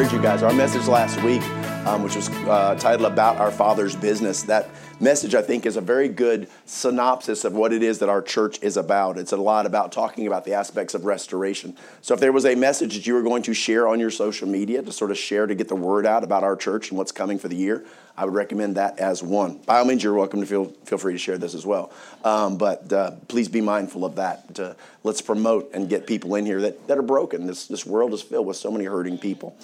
[0.00, 0.42] encourage you guys.
[0.42, 1.42] Our message last week,
[1.86, 5.82] um, which was uh, titled About Our Father's Business, that message, I think, is a
[5.82, 9.18] very good synopsis of what it is that our church is about.
[9.18, 11.76] It's a lot about talking about the aspects of restoration.
[12.00, 14.48] So, if there was a message that you were going to share on your social
[14.48, 17.12] media to sort of share to get the word out about our church and what's
[17.12, 17.84] coming for the year,
[18.16, 19.58] I would recommend that as one.
[19.58, 21.92] By all means, you're welcome to feel, feel free to share this as well.
[22.24, 24.54] Um, but uh, please be mindful of that.
[24.54, 27.46] To, let's promote and get people in here that, that are broken.
[27.46, 29.54] This, this world is filled with so many hurting people.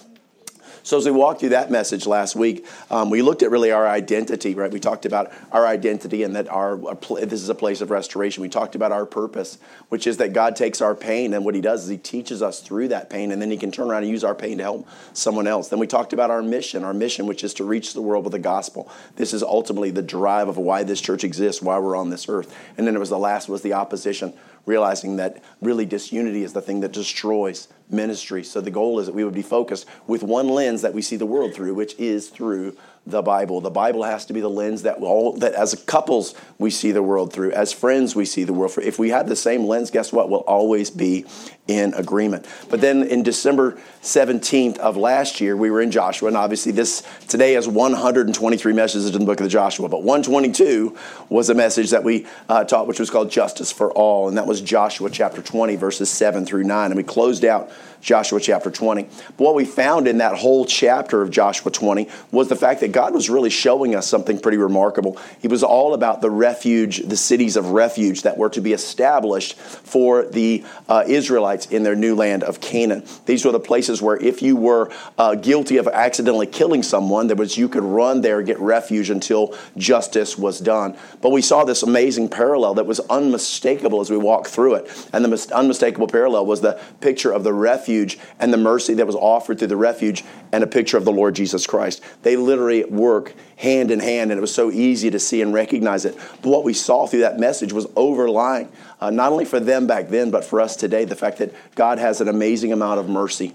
[0.87, 3.89] So as we walked through that message last week, um, we looked at really our
[3.89, 4.71] identity, right?
[4.71, 8.41] We talked about our identity and that our, this is a place of restoration.
[8.41, 9.59] We talked about our purpose,
[9.89, 12.61] which is that God takes our pain and what He does is He teaches us
[12.61, 14.89] through that pain, and then He can turn around and use our pain to help
[15.13, 15.67] someone else.
[15.67, 18.31] Then we talked about our mission, our mission, which is to reach the world with
[18.31, 18.89] the gospel.
[19.17, 22.57] This is ultimately the drive of why this church exists, why we're on this earth.
[22.79, 24.35] And then it was the last was the opposition,
[24.67, 28.43] realizing that really disunity is the thing that destroys ministry.
[28.45, 31.17] So the goal is that we would be focused with one lens that we see
[31.17, 33.61] the world through, which is through the Bible.
[33.61, 37.03] The Bible has to be the lens that all that as couples we see the
[37.03, 38.85] world through, as friends we see the world through.
[38.85, 40.29] If we have the same lens, guess what?
[40.29, 41.25] We'll always be
[41.69, 42.47] in agreement.
[42.69, 47.03] But then in December 17th of last year, we were in Joshua, and obviously this
[47.29, 50.97] today has 123 messages in the book of the Joshua, but 122
[51.29, 54.47] was a message that we uh, taught, which was called Justice for All, and that
[54.47, 56.91] was Joshua chapter 20, verses 7 through 9.
[56.91, 57.71] And we closed out
[58.07, 59.03] Joshua chapter 20.
[59.03, 62.93] But what we found in that whole chapter of Joshua 20 was the fact that
[62.93, 65.19] God was really showing us something pretty remarkable.
[65.43, 69.59] He was all about the refuge, the cities of refuge that were to be established
[69.59, 73.05] for the uh, Israelites in their new land of Canaan.
[73.25, 77.35] These were the places where if you were uh, guilty of accidentally killing someone, there
[77.35, 80.97] was you could run there, get refuge until justice was done.
[81.21, 85.09] But we saw this amazing parallel that was unmistakable as we walked through it.
[85.13, 89.07] And the unmistakable parallel was the picture of the refuge refuge and the mercy that
[89.07, 92.03] was offered through the refuge and a picture of the Lord Jesus Christ.
[92.23, 96.05] They literally work hand in hand, and it was so easy to see and recognize
[96.05, 96.17] it.
[96.43, 98.71] But what we saw through that message was overlying,
[99.01, 101.99] uh, not only for them back then, but for us today, the fact that God
[101.99, 103.55] has an amazing amount of mercy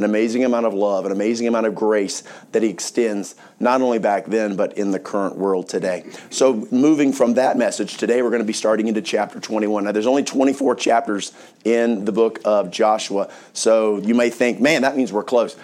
[0.00, 2.22] an amazing amount of love, an amazing amount of grace
[2.52, 6.06] that He extends not only back then, but in the current world today.
[6.30, 9.84] So, moving from that message, today we're going to be starting into chapter 21.
[9.84, 11.32] Now, there's only 24 chapters
[11.64, 13.30] in the book of Joshua.
[13.52, 15.54] So, you may think, man, that means we're close.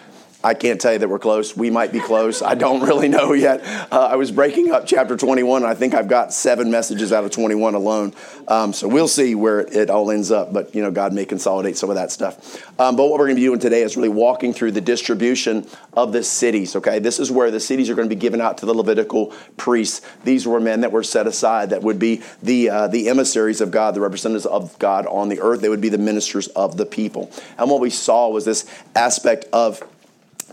[0.46, 1.56] I can't tell you that we're close.
[1.56, 2.40] We might be close.
[2.40, 3.64] I don't really know yet.
[3.90, 7.24] Uh, I was breaking up chapter 21, and I think I've got seven messages out
[7.24, 8.14] of 21 alone.
[8.46, 10.52] Um, so we'll see where it all ends up.
[10.52, 12.62] But you know, God may consolidate some of that stuff.
[12.78, 15.66] Um, but what we're going to be doing today is really walking through the distribution
[15.94, 16.76] of the cities.
[16.76, 19.34] Okay, this is where the cities are going to be given out to the Levitical
[19.56, 20.06] priests.
[20.22, 23.72] These were men that were set aside that would be the uh, the emissaries of
[23.72, 25.60] God, the representatives of God on the earth.
[25.60, 27.32] They would be the ministers of the people.
[27.58, 28.64] And what we saw was this
[28.94, 29.82] aspect of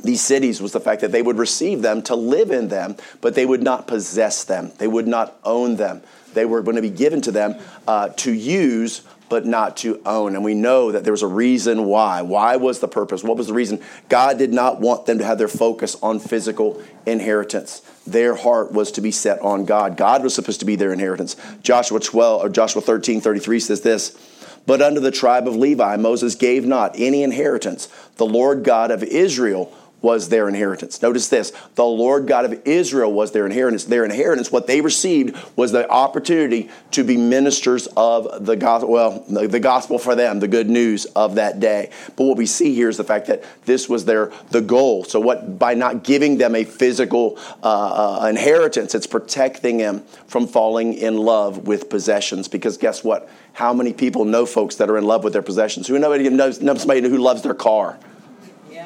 [0.04, 3.36] these cities was the fact that they would receive them to live in them, but
[3.36, 4.72] they would not possess them.
[4.78, 6.02] They would not own them.
[6.34, 7.56] They were going to be given to them
[7.88, 10.36] uh, to use, but not to own.
[10.36, 12.22] And we know that there was a reason why.
[12.22, 13.24] Why was the purpose?
[13.24, 13.82] What was the reason?
[14.10, 17.82] God did not want them to have their focus on physical inheritance.
[18.06, 19.96] Their heart was to be set on God.
[19.96, 21.38] God was supposed to be their inheritance.
[21.62, 24.18] Joshua 12 or Joshua 13, 33 says this.
[24.66, 27.90] But unto the tribe of Levi, Moses gave not any inheritance.
[28.16, 31.02] The Lord God of Israel was their inheritance.
[31.02, 33.86] Notice this the Lord God of Israel was their inheritance.
[33.86, 39.26] Their inheritance, what they received, was the opportunity to be ministers of the gospel, well,
[39.28, 41.90] the gospel for them, the good news of that day.
[42.18, 45.06] But what we see here is the fact that this was their the goal.
[45.06, 50.48] So, what by not giving them a physical uh, uh, inheritance, it's protecting them from
[50.48, 52.50] falling in love with possessions.
[52.50, 53.30] Because guess what?
[53.54, 55.88] How many people know folks that are in love with their possessions?
[55.88, 57.98] Who nobody knows, knows somebody who loves their car?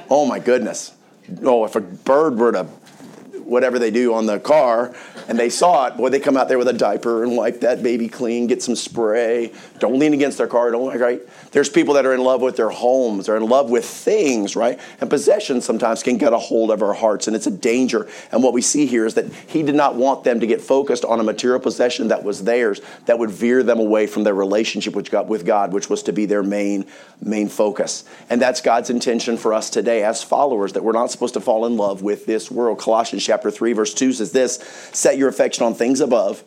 [0.09, 0.93] Oh my goodness
[1.43, 2.67] oh, if a bird were to
[3.47, 4.93] whatever they do on the car
[5.27, 7.81] and they saw it, boy, they come out there with a diaper and wipe that
[7.81, 9.51] baby clean, get some spray.
[9.79, 10.71] Don't lean against their car.
[10.71, 11.21] Don't right.
[11.51, 13.25] There's people that are in love with their homes.
[13.25, 14.79] They're in love with things, right?
[14.99, 18.07] And possession sometimes can get a hold of our hearts, and it's a danger.
[18.31, 21.05] And what we see here is that he did not want them to get focused
[21.05, 24.95] on a material possession that was theirs that would veer them away from their relationship
[24.95, 26.85] with God, which was to be their main
[27.21, 28.05] main focus.
[28.29, 31.65] And that's God's intention for us today as followers that we're not supposed to fall
[31.65, 32.79] in love with this world.
[32.79, 34.57] Colossians chapter 3 verse 2 says this,
[34.93, 36.43] set your affection on things above,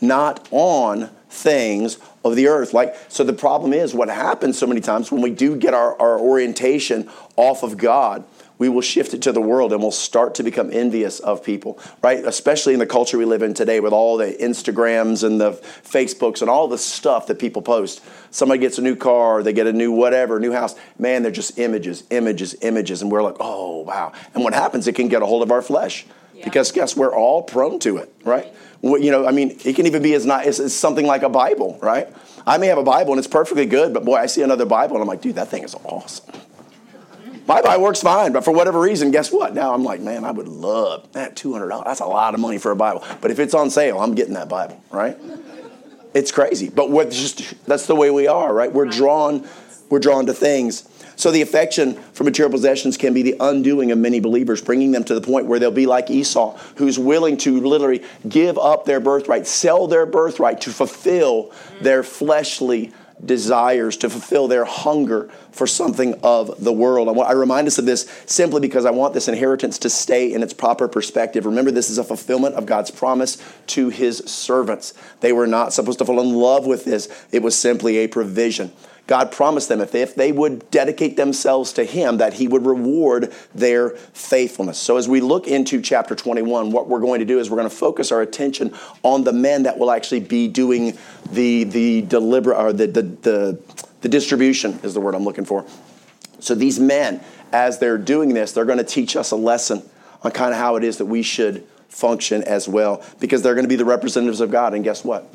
[0.00, 2.72] not on things of the earth.
[2.72, 6.00] Like, so the problem is what happens so many times when we do get our,
[6.00, 8.24] our orientation off of God,
[8.56, 11.78] we will shift it to the world and we'll start to become envious of people,
[12.02, 12.24] right?
[12.24, 16.40] Especially in the culture we live in today with all the Instagrams and the Facebooks
[16.40, 18.00] and all the stuff that people post.
[18.30, 20.76] Somebody gets a new car, they get a new whatever, new house.
[20.98, 23.02] Man, they're just images, images, images.
[23.02, 24.12] And we're like, oh, wow.
[24.34, 26.06] And what happens, it can get a hold of our flesh.
[26.44, 26.50] Yeah.
[26.50, 28.52] Because guess, we're all prone to it, right?
[28.82, 31.78] You know, I mean, it can even be as nice as something like a Bible,
[31.80, 32.08] right?
[32.46, 34.96] I may have a Bible and it's perfectly good, but boy, I see another Bible
[34.96, 36.34] and I'm like, dude, that thing is awesome.
[37.46, 39.54] My Bible works fine, but for whatever reason, guess what?
[39.54, 41.84] Now I'm like, man, I would love that $200.
[41.84, 43.04] That's a lot of money for a Bible.
[43.20, 45.16] But if it's on sale, I'm getting that Bible, right?
[46.14, 46.70] It's crazy.
[46.70, 48.72] But what just that's the way we are, right?
[48.72, 49.46] We're drawn
[49.90, 50.88] we're drawn to things.
[51.16, 55.04] So the affection for material possessions can be the undoing of many believers, bringing them
[55.04, 59.00] to the point where they'll be like Esau, who's willing to literally give up their
[59.00, 62.92] birthright, sell their birthright to fulfill their fleshly
[63.24, 67.08] desires, to fulfill their hunger for something of the world.
[67.08, 70.42] I, I remind us of this simply because I want this inheritance to stay in
[70.42, 71.46] its proper perspective.
[71.46, 73.38] Remember, this is a fulfillment of God's promise
[73.68, 74.94] to his servants.
[75.20, 78.72] They were not supposed to fall in love with this, it was simply a provision.
[79.06, 82.64] God promised them if they, if they would dedicate themselves to Him, that He would
[82.64, 84.78] reward their faithfulness.
[84.78, 87.68] So, as we look into chapter 21, what we're going to do is we're going
[87.68, 90.96] to focus our attention on the men that will actually be doing
[91.30, 93.60] the, the deliberate, or the, the, the,
[94.00, 95.66] the distribution, is the word I'm looking for.
[96.40, 97.20] So, these men,
[97.52, 99.82] as they're doing this, they're going to teach us a lesson
[100.22, 103.66] on kind of how it is that we should function as well, because they're going
[103.66, 104.72] to be the representatives of God.
[104.72, 105.30] And guess what?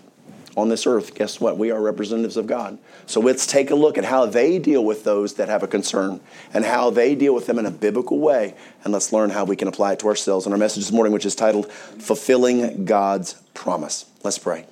[0.57, 1.57] On this earth, guess what?
[1.57, 2.77] We are representatives of God.
[3.05, 6.19] So let's take a look at how they deal with those that have a concern
[6.53, 8.55] and how they deal with them in a biblical way.
[8.83, 11.13] And let's learn how we can apply it to ourselves in our message this morning,
[11.13, 14.05] which is titled Fulfilling God's Promise.
[14.23, 14.65] Let's pray.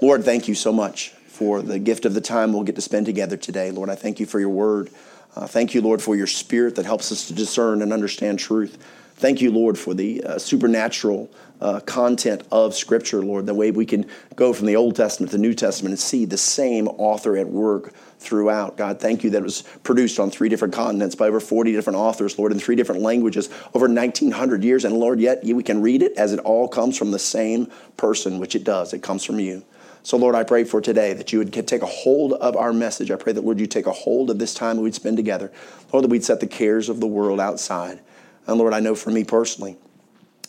[0.00, 3.06] Lord, thank you so much for the gift of the time we'll get to spend
[3.06, 3.70] together today.
[3.70, 4.90] Lord, I thank you for your word.
[5.34, 8.76] Uh, thank you, Lord, for your spirit that helps us to discern and understand truth.
[9.22, 11.30] Thank you, Lord, for the uh, supernatural
[11.60, 14.04] uh, content of Scripture, Lord, the way we can
[14.34, 17.46] go from the Old Testament to the New Testament and see the same author at
[17.46, 18.76] work throughout.
[18.76, 22.00] God, thank you that it was produced on three different continents by over 40 different
[22.00, 24.84] authors, Lord, in three different languages over 1,900 years.
[24.84, 28.40] And Lord, yet we can read it as it all comes from the same person,
[28.40, 28.92] which it does.
[28.92, 29.62] It comes from you.
[30.02, 33.12] So, Lord, I pray for today that you would take a hold of our message.
[33.12, 35.52] I pray that, Lord, you take a hold of this time we'd spend together.
[35.92, 38.00] Lord, that we'd set the cares of the world outside.
[38.46, 39.76] And Lord, I know for me personally,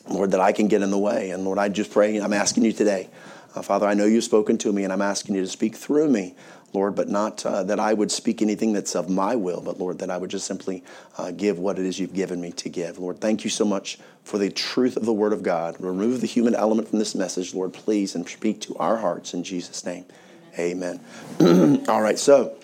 [0.09, 1.31] Lord, that I can get in the way.
[1.31, 3.09] And Lord, I just pray, I'm asking you today,
[3.55, 6.09] uh, Father, I know you've spoken to me, and I'm asking you to speak through
[6.09, 6.35] me,
[6.73, 9.99] Lord, but not uh, that I would speak anything that's of my will, but Lord,
[9.99, 10.83] that I would just simply
[11.19, 12.97] uh, give what it is you've given me to give.
[12.97, 15.75] Lord, thank you so much for the truth of the Word of God.
[15.79, 19.43] Remove the human element from this message, Lord, please, and speak to our hearts in
[19.43, 20.05] Jesus' name.
[20.57, 20.99] Amen.
[21.87, 22.55] All right, so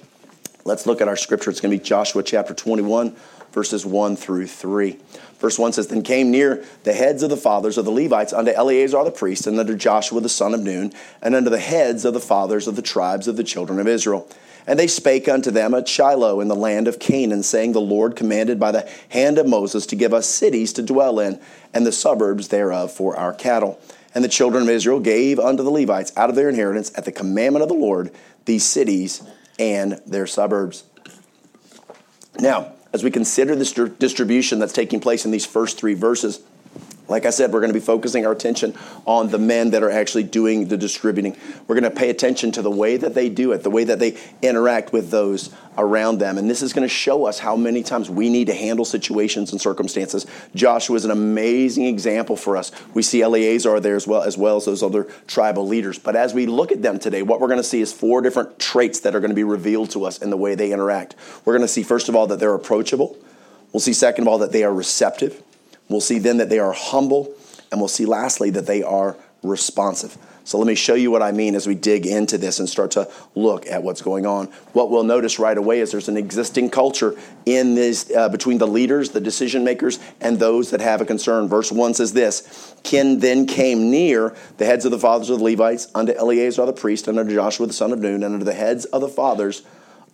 [0.65, 1.51] let's look at our scripture.
[1.51, 3.15] It's going to be Joshua chapter 21,
[3.51, 4.97] verses 1 through 3.
[5.39, 8.51] Verse 1 says, Then came near the heads of the fathers of the Levites unto
[8.51, 12.13] Eleazar the priest, and unto Joshua the son of Nun, and unto the heads of
[12.13, 14.29] the fathers of the tribes of the children of Israel.
[14.67, 18.15] And they spake unto them at Shiloh in the land of Canaan, saying, The Lord
[18.15, 21.39] commanded by the hand of Moses to give us cities to dwell in,
[21.73, 23.79] and the suburbs thereof for our cattle.
[24.13, 27.11] And the children of Israel gave unto the Levites out of their inheritance at the
[27.11, 28.11] commandment of the Lord
[28.45, 29.23] these cities
[29.57, 30.83] and their suburbs.
[32.39, 36.41] Now, as we consider this distribution that's taking place in these first three verses,
[37.09, 38.75] like I said, we're going to be focusing our attention
[39.05, 41.35] on the men that are actually doing the distributing.
[41.67, 43.99] We're going to pay attention to the way that they do it, the way that
[43.99, 46.37] they interact with those around them.
[46.37, 49.51] And this is going to show us how many times we need to handle situations
[49.51, 50.25] and circumstances.
[50.53, 52.71] Joshua is an amazing example for us.
[52.93, 55.97] We see Eleazar there as well, as well as those other tribal leaders.
[55.97, 58.59] But as we look at them today, what we're going to see is four different
[58.59, 61.15] traits that are going to be revealed to us in the way they interact.
[61.45, 63.17] We're going to see, first of all, that they're approachable.
[63.71, 65.41] We'll see, second of all, that they are receptive.
[65.89, 67.33] We'll see then that they are humble,
[67.71, 70.17] and we'll see lastly that they are responsive.
[70.43, 72.89] So let me show you what I mean as we dig into this and start
[72.91, 74.47] to look at what's going on.
[74.73, 77.15] What we'll notice right away is there's an existing culture
[77.45, 81.47] in this uh, between the leaders, the decision makers, and those that have a concern.
[81.47, 85.45] Verse one says this: Kin then came near the heads of the fathers of the
[85.45, 88.53] Levites unto Eleazar the priest and unto Joshua the son of Nun and unto the
[88.53, 89.61] heads of the fathers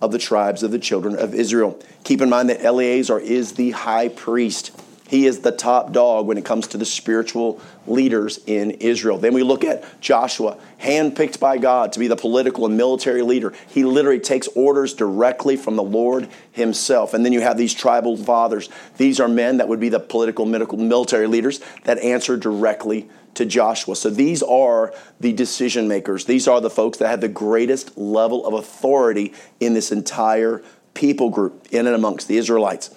[0.02, 1.80] of the tribes of the children of Israel.
[2.04, 4.78] Keep in mind that Eleazar is the high priest.
[5.08, 9.20] He is the top dog when it comes to the spiritual leaders in Israel.
[9.20, 13.54] Then we look at Joshua, handpicked by God to be the political and military leader.
[13.68, 17.14] He literally takes orders directly from the Lord himself.
[17.14, 18.70] And then you have these tribal fathers.
[18.98, 23.96] These are men that would be the political, military leaders that answer directly to Joshua.
[23.96, 26.26] So these are the decision makers.
[26.26, 30.64] These are the folks that have the greatest level of authority in this entire
[30.96, 32.90] people group, in and amongst the Israelites.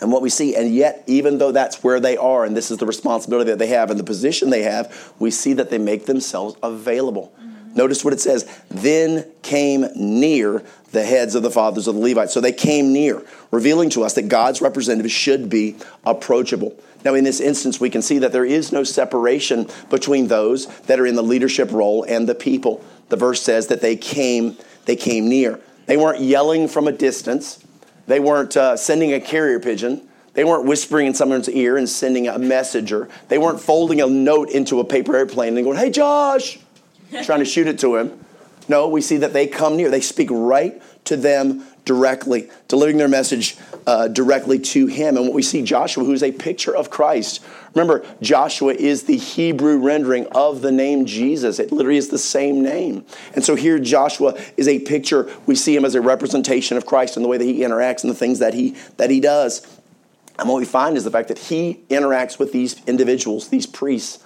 [0.00, 2.78] And what we see, and yet, even though that's where they are, and this is
[2.78, 6.06] the responsibility that they have and the position they have, we see that they make
[6.06, 7.32] themselves available.
[7.40, 7.76] Mm-hmm.
[7.76, 12.32] Notice what it says then came near the heads of the fathers of the Levites.
[12.32, 16.76] So they came near, revealing to us that God's representatives should be approachable.
[17.04, 20.98] Now, in this instance, we can see that there is no separation between those that
[20.98, 22.82] are in the leadership role and the people.
[23.10, 25.60] The verse says that they came, they came near.
[25.86, 27.63] They weren't yelling from a distance.
[28.06, 30.06] They weren't uh, sending a carrier pigeon.
[30.34, 33.08] They weren't whispering in someone's ear and sending a messenger.
[33.28, 36.58] They weren't folding a note into a paper airplane and going, hey, Josh,
[37.22, 38.24] trying to shoot it to him.
[38.68, 39.90] No, we see that they come near.
[39.90, 45.16] They speak right to them directly, delivering their message uh, directly to him.
[45.16, 47.44] And what we see Joshua, who's a picture of Christ.
[47.74, 51.58] Remember, Joshua is the Hebrew rendering of the name Jesus.
[51.58, 53.04] It literally is the same name.
[53.34, 55.30] And so here, Joshua is a picture.
[55.46, 58.10] We see him as a representation of Christ in the way that he interacts and
[58.10, 59.66] the things that he that he does.
[60.38, 64.22] And what we find is the fact that he interacts with these individuals, these priests,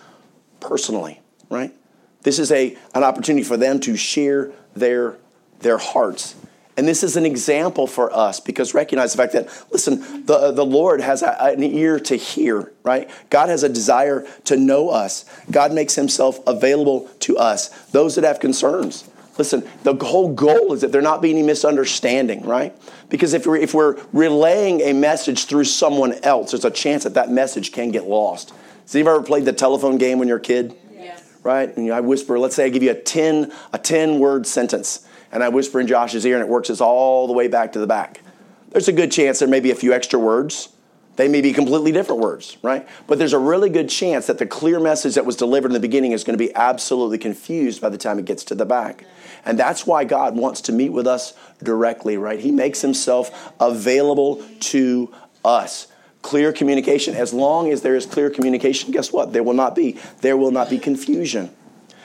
[0.61, 1.75] personally, right?
[2.23, 5.17] This is a, an opportunity for them to share their,
[5.61, 6.35] their hearts
[6.79, 10.65] and this is an example for us because recognize the fact that, listen, the, the
[10.65, 13.11] Lord has a, an ear to hear, right?
[13.31, 15.25] God has a desire to know us.
[15.51, 17.71] God makes himself available to us.
[17.87, 22.47] Those that have concerns, listen, the whole goal is that there not be any misunderstanding,
[22.47, 22.73] right?
[23.09, 27.15] Because if we're, if we're relaying a message through someone else, there's a chance that
[27.15, 28.51] that message can get lost.
[28.83, 30.77] Has anybody ever played the telephone game when you're a kid?
[30.95, 31.25] Yes.
[31.43, 31.77] Right?
[31.77, 35.43] And I whisper, let's say I give you a 10, a 10 word sentence and
[35.43, 37.87] I whisper in Josh's ear, and it works us all the way back to the
[37.87, 38.23] back.
[38.71, 40.69] There's a good chance there may be a few extra words.
[41.17, 42.87] They may be completely different words, right?
[43.09, 45.81] But there's a really good chance that the clear message that was delivered in the
[45.81, 49.05] beginning is going to be absolutely confused by the time it gets to the back.
[49.45, 52.39] And that's why God wants to meet with us directly, right?
[52.39, 55.13] He makes himself available to
[55.45, 55.89] us.
[56.23, 57.17] Clear communication.
[57.17, 59.33] As long as there is clear communication, guess what?
[59.33, 59.99] There will not be.
[60.21, 61.51] There will not be confusion.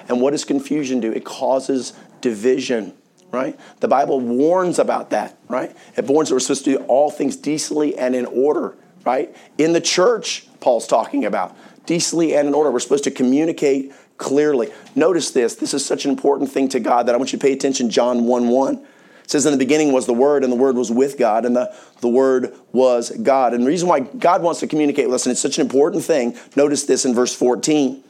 [0.08, 1.12] And what does confusion do?
[1.12, 2.94] It causes division
[3.34, 3.60] right?
[3.80, 5.76] The Bible warns about that, right?
[5.98, 8.76] It warns that we're supposed to do all things decently and in order,
[9.06, 9.36] right?
[9.58, 12.72] In the church, Paul's talking about decently and in order.
[12.72, 14.72] We're supposed to communicate clearly.
[14.96, 15.56] Notice this.
[15.56, 17.90] This is such an important thing to God that I want you to pay attention.
[17.90, 18.76] John 1 1.
[18.76, 21.56] It says, In the beginning was the Word, and the Word was with God, and
[21.56, 23.54] the, the Word was God.
[23.54, 26.04] And the reason why God wants to communicate with us, and it's such an important
[26.04, 28.04] thing, notice this in verse 14.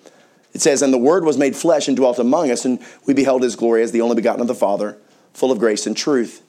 [0.54, 3.44] It says, And the Word was made flesh and dwelt among us, and we beheld
[3.44, 4.98] his glory as the only begotten of the Father
[5.34, 6.42] full of grace and truth.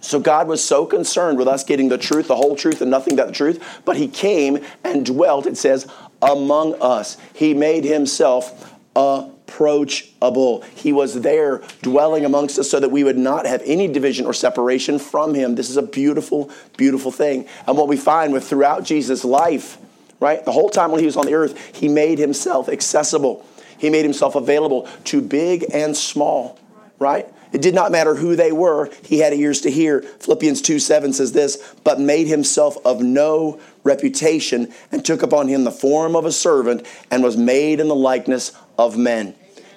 [0.00, 3.16] So God was so concerned with us getting the truth, the whole truth, and nothing
[3.16, 3.80] but the truth.
[3.84, 5.90] But He came and dwelt, it says,
[6.22, 7.16] among us.
[7.34, 10.62] He made Himself approachable.
[10.74, 14.32] He was there dwelling amongst us so that we would not have any division or
[14.32, 15.54] separation from Him.
[15.54, 17.48] This is a beautiful, beautiful thing.
[17.66, 19.76] And what we find with throughout Jesus' life,
[20.20, 23.44] right, the whole time when He was on the earth, He made Himself accessible.
[23.78, 26.58] He made Himself available to big and small,
[26.98, 27.26] right?
[27.56, 30.02] It did not matter who they were, he had ears to hear.
[30.02, 35.64] Philippians 2 7 says this, but made himself of no reputation and took upon him
[35.64, 39.34] the form of a servant and was made in the likeness of men.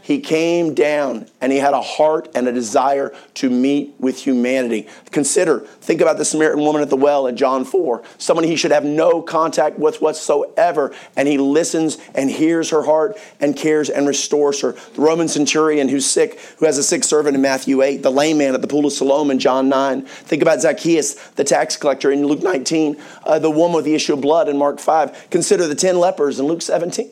[0.10, 4.88] He came down and he had a heart and a desire to meet with humanity.
[5.12, 8.72] Consider, think about the Samaritan woman at the well in John 4, someone he should
[8.72, 14.08] have no contact with whatsoever, and he listens and hears her heart and cares and
[14.08, 14.72] restores her.
[14.72, 18.40] The Roman centurion who's sick, who has a sick servant in Matthew 8, the lame
[18.40, 20.08] man at the pool of Siloam in John 9.
[20.08, 24.16] Think about Zacchaeus, the tax collector in Luke 19, uh, the woman with the issue
[24.16, 25.30] of blood in Mark 5.
[25.30, 27.12] Consider the 10 lepers in Luke 17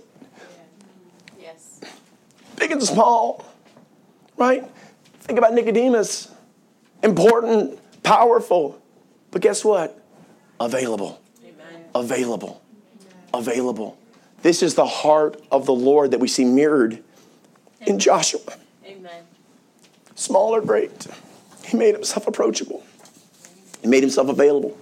[2.58, 3.46] big and small,
[4.36, 4.64] right?
[5.22, 6.30] Think about Nicodemus.
[7.04, 8.82] Important, powerful,
[9.32, 10.00] but guess what?
[10.60, 11.22] Available.
[11.44, 11.86] Amen.
[11.96, 12.62] Available.
[13.00, 13.24] Amen.
[13.34, 13.98] Available.
[14.42, 17.04] This is the heart of the Lord that we see mirrored Amen.
[17.86, 18.42] in Joshua.
[18.86, 19.24] Amen.
[20.16, 21.08] Small or great,
[21.66, 22.84] he made himself approachable.
[23.82, 24.78] He made himself available.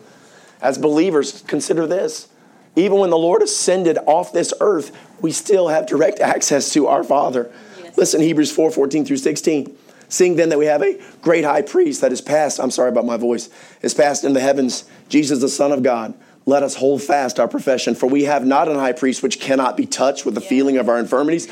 [0.61, 2.29] As believers, consider this.
[2.75, 4.91] Even when the Lord ascended off this earth,
[5.21, 7.51] we still have direct access to our Father.
[7.97, 9.77] Listen, Hebrews 4 14 through 16.
[10.07, 13.05] Seeing then that we have a great high priest that is passed, I'm sorry about
[13.05, 13.49] my voice,
[13.81, 16.13] is passed in the heavens, Jesus the Son of God.
[16.45, 19.75] Let us hold fast our profession, for we have not an high priest which cannot
[19.75, 21.47] be touched with the feeling of our infirmities,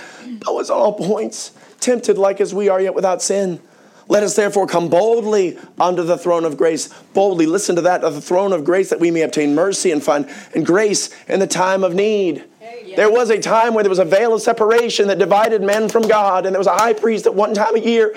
[0.46, 3.60] but was on all points tempted like as we are, yet without sin.
[4.08, 6.90] Let us therefore come boldly unto the throne of grace.
[7.14, 10.04] Boldly, listen to that, of the throne of grace, that we may obtain mercy and
[10.04, 12.44] find and grace in the time of need.
[12.96, 16.08] There was a time where there was a veil of separation that divided men from
[16.08, 18.12] God, and there was a high priest that one time a year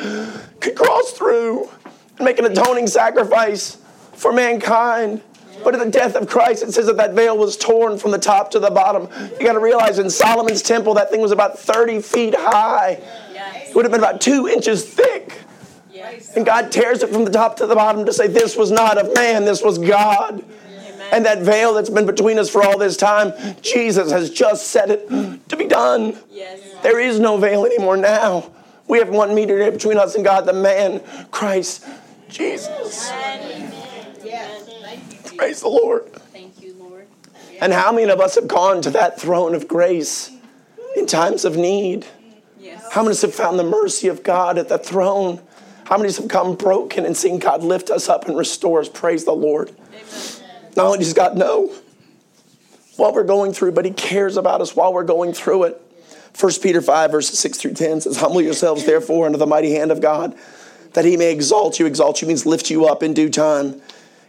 [0.60, 1.68] could cross through
[2.16, 3.78] and make an atoning sacrifice
[4.12, 5.22] for mankind.
[5.64, 8.18] But at the death of Christ, it says that that veil was torn from the
[8.18, 9.08] top to the bottom.
[9.40, 13.00] You got to realize in Solomon's temple, that thing was about 30 feet high.
[13.68, 15.38] It would have been about two inches thick.
[16.36, 18.98] And God tears it from the top to the bottom to say, This was not
[18.98, 20.44] of man, this was God.
[21.12, 23.32] And that veil that's been between us for all this time,
[23.62, 25.08] Jesus has just set it
[25.48, 26.18] to be done.
[26.30, 26.60] Yes.
[26.82, 28.50] There is no veil anymore now.
[28.88, 31.84] We have one mediator between us and God, the man, Christ
[32.28, 33.10] Jesus.
[34.24, 34.70] Yes.
[35.36, 36.12] Praise the Lord.
[36.32, 37.06] Thank you, Lord.
[37.60, 40.30] And how many of us have gone to that throne of grace
[40.96, 42.06] in times of need?
[42.58, 42.84] Yes.
[42.92, 45.40] How many have found the mercy of God at the throne?
[45.84, 48.88] How many have come broken and seen God lift us up and restore us?
[48.88, 49.70] Praise the Lord.
[50.76, 51.72] Not only does God know
[52.96, 55.82] what we're going through, but He cares about us while we're going through it.
[56.38, 59.90] 1 Peter 5, verses 6 through 10 says, Humble yourselves, therefore, under the mighty hand
[59.90, 60.36] of God,
[60.92, 61.86] that He may exalt you.
[61.86, 63.80] Exalt you means lift you up in due time,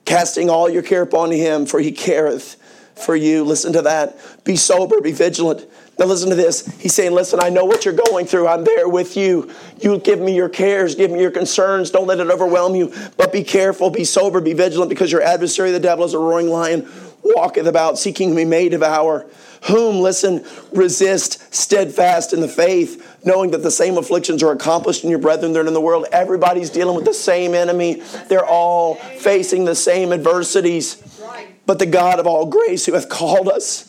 [0.05, 2.55] casting all your care upon Him, for He careth
[2.95, 3.43] for you.
[3.43, 4.17] Listen to that.
[4.45, 5.65] Be sober, be vigilant.
[5.99, 6.65] Now, listen to this.
[6.79, 8.47] He's saying, Listen, I know what you're going through.
[8.47, 9.49] I'm there with you.
[9.79, 11.89] You give me your cares, give me your concerns.
[11.89, 12.93] Don't let it overwhelm you.
[13.17, 16.49] But be careful, be sober, be vigilant, because your adversary, the devil, is a roaring
[16.49, 16.87] lion,
[17.23, 19.25] walketh about, seeking whom he may devour.
[19.69, 25.09] Whom, listen, resist steadfast in the faith, knowing that the same afflictions are accomplished in
[25.09, 26.05] your brethren that are in the world.
[26.11, 31.01] Everybody's dealing with the same enemy, they're all facing the same adversities.
[31.65, 33.85] But the God of all grace, who hath called us,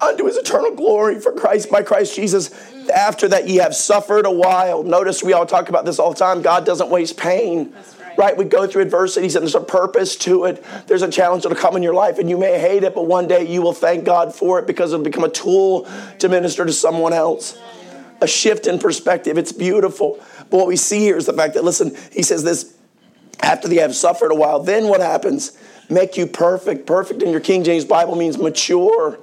[0.00, 2.50] unto his eternal glory for Christ by Christ Jesus.
[2.90, 4.82] After that, ye have suffered a while.
[4.82, 6.42] Notice we all talk about this all the time.
[6.42, 7.72] God doesn't waste pain.
[7.72, 8.18] Right.
[8.18, 8.36] right.
[8.36, 10.64] We go through adversities and there's a purpose to it.
[10.86, 13.26] There's a challenge that'll come in your life and you may hate it, but one
[13.26, 15.88] day you will thank God for it because it'll become a tool
[16.18, 17.58] to minister to someone else.
[18.20, 19.36] A shift in perspective.
[19.36, 20.18] It's beautiful.
[20.50, 22.74] But what we see here is the fact that, listen, he says this
[23.40, 25.52] after they have suffered a while, then what happens?
[25.90, 26.86] Make you perfect.
[26.86, 29.18] Perfect in your King James Bible means mature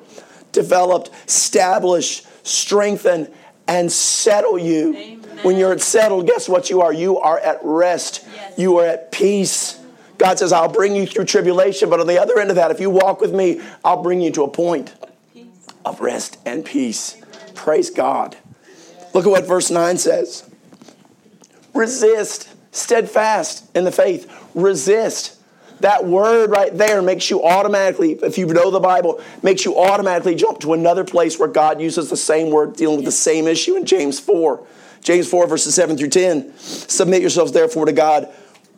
[0.53, 3.27] developed, establish, strengthen,
[3.67, 4.95] and settle you.
[4.95, 5.39] Amen.
[5.43, 6.93] When you're settled, guess what you are?
[6.93, 8.25] You are at rest.
[8.33, 8.57] Yes.
[8.57, 9.79] You are at peace.
[10.17, 12.79] God says, I'll bring you through tribulation, but on the other end of that, if
[12.79, 14.93] you walk with me, I'll bring you to a point
[15.83, 17.17] of rest and peace.
[17.55, 18.37] Praise God.
[19.13, 20.49] Look at what verse 9 says
[21.73, 25.32] resist, steadfast in the faith, resist.
[25.83, 30.33] That word right there makes you automatically, if you know the Bible, makes you automatically
[30.33, 33.75] jump to another place where God uses the same word dealing with the same issue
[33.75, 34.65] in James 4.
[35.01, 36.57] James 4, verses 7 through 10.
[36.57, 38.29] Submit yourselves therefore to God.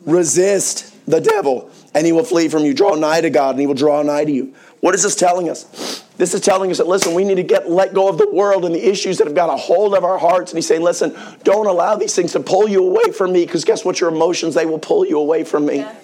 [0.04, 2.74] Resist the devil, and he will flee from you.
[2.74, 4.52] Draw nigh to God, and he will draw nigh to you.
[4.80, 6.02] What is this telling us?
[6.16, 8.64] This is telling us that, listen, we need to get let go of the world
[8.64, 10.50] and the issues that have got a hold of our hearts.
[10.50, 13.64] And he's saying, listen, don't allow these things to pull you away from me, because
[13.64, 14.00] guess what?
[14.00, 15.76] Your emotions, they will pull you away from me.
[15.76, 15.94] Yeah.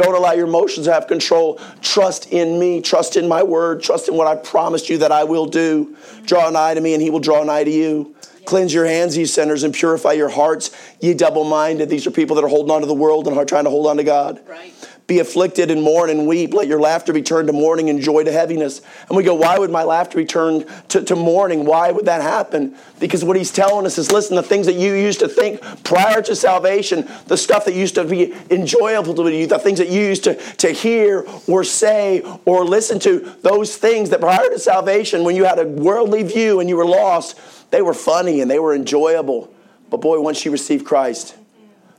[0.00, 1.60] Don't allow your emotions to have control.
[1.82, 2.80] Trust in me.
[2.80, 3.82] Trust in my word.
[3.82, 5.94] Trust in what I promised you that I will do.
[6.24, 8.14] Draw nigh to me, and he will draw nigh to you.
[8.46, 11.90] Cleanse your hands, ye sinners, and purify your hearts, ye double minded.
[11.90, 13.86] These are people that are holding on to the world and are trying to hold
[13.86, 14.40] on to God.
[14.48, 14.72] Right.
[15.10, 16.54] Be afflicted and mourn and weep.
[16.54, 18.80] Let your laughter be turned to mourning and joy to heaviness.
[19.08, 21.64] And we go, why would my laughter be turned to, to mourning?
[21.64, 22.76] Why would that happen?
[23.00, 26.22] Because what he's telling us is listen, the things that you used to think prior
[26.22, 30.00] to salvation, the stuff that used to be enjoyable to you, the things that you
[30.00, 35.24] used to, to hear or say or listen to, those things that prior to salvation,
[35.24, 37.36] when you had a worldly view and you were lost,
[37.72, 39.52] they were funny and they were enjoyable.
[39.90, 41.34] But boy, once you received Christ,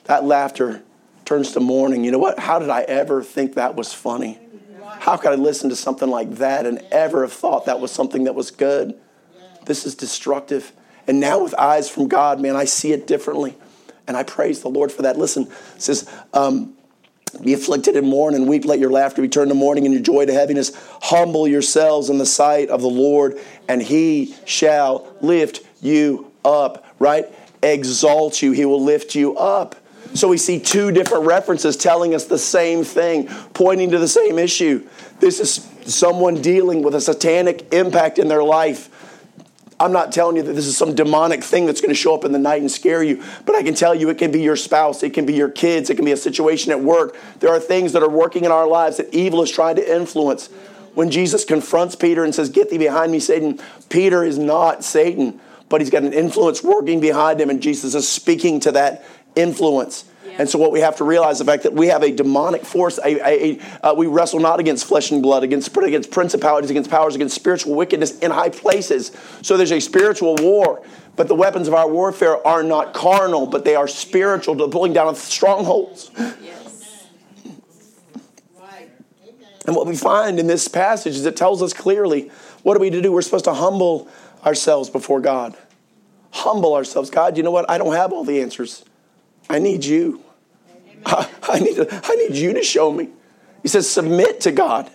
[0.05, 0.81] that laughter
[1.31, 2.03] turns to mourning.
[2.03, 2.37] You know what?
[2.39, 4.37] How did I ever think that was funny?
[4.99, 8.25] How could I listen to something like that and ever have thought that was something
[8.25, 8.99] that was good?
[9.65, 10.73] This is destructive.
[11.07, 13.55] And now, with eyes from God, man, I see it differently.
[14.07, 15.17] And I praise the Lord for that.
[15.17, 16.73] Listen, it says, um,
[17.41, 18.65] be afflicted and mourn and weep.
[18.65, 20.73] Let your laughter be turned to mourning and your joy to heaviness.
[21.01, 23.39] Humble yourselves in the sight of the Lord,
[23.69, 27.25] and he shall lift you up, right?
[27.63, 28.51] Exalt you.
[28.51, 29.77] He will lift you up.
[30.13, 34.37] So we see two different references telling us the same thing, pointing to the same
[34.37, 34.87] issue.
[35.19, 38.89] This is someone dealing with a satanic impact in their life.
[39.79, 42.23] I'm not telling you that this is some demonic thing that's going to show up
[42.23, 44.55] in the night and scare you, but I can tell you it can be your
[44.55, 47.17] spouse, it can be your kids, it can be a situation at work.
[47.39, 50.49] There are things that are working in our lives that evil is trying to influence.
[50.93, 55.39] When Jesus confronts Peter and says, Get thee behind me, Satan, Peter is not Satan,
[55.67, 59.03] but he's got an influence working behind him, and Jesus is speaking to that
[59.35, 60.05] influence.
[60.37, 62.97] And so, what we have to realize the fact that we have a demonic force.
[62.99, 66.89] A, a, a uh, we wrestle not against flesh and blood, against against principalities, against
[66.89, 69.11] powers, against spiritual wickedness in high places.
[69.41, 70.83] So there's a spiritual war.
[71.17, 74.93] But the weapons of our warfare are not carnal, but they are spiritual, to pulling
[74.93, 76.09] down strongholds.
[76.41, 76.61] Yes.
[79.65, 82.31] And what we find in this passage is it tells us clearly
[82.63, 83.11] what are we to do?
[83.11, 84.07] We're supposed to humble
[84.45, 85.55] ourselves before God.
[86.31, 87.09] Humble ourselves.
[87.09, 87.69] God, you know what?
[87.69, 88.85] I don't have all the answers.
[89.49, 90.21] I need you.
[91.05, 93.09] I, I, need, I need you to show me.
[93.61, 94.89] He says, submit to God.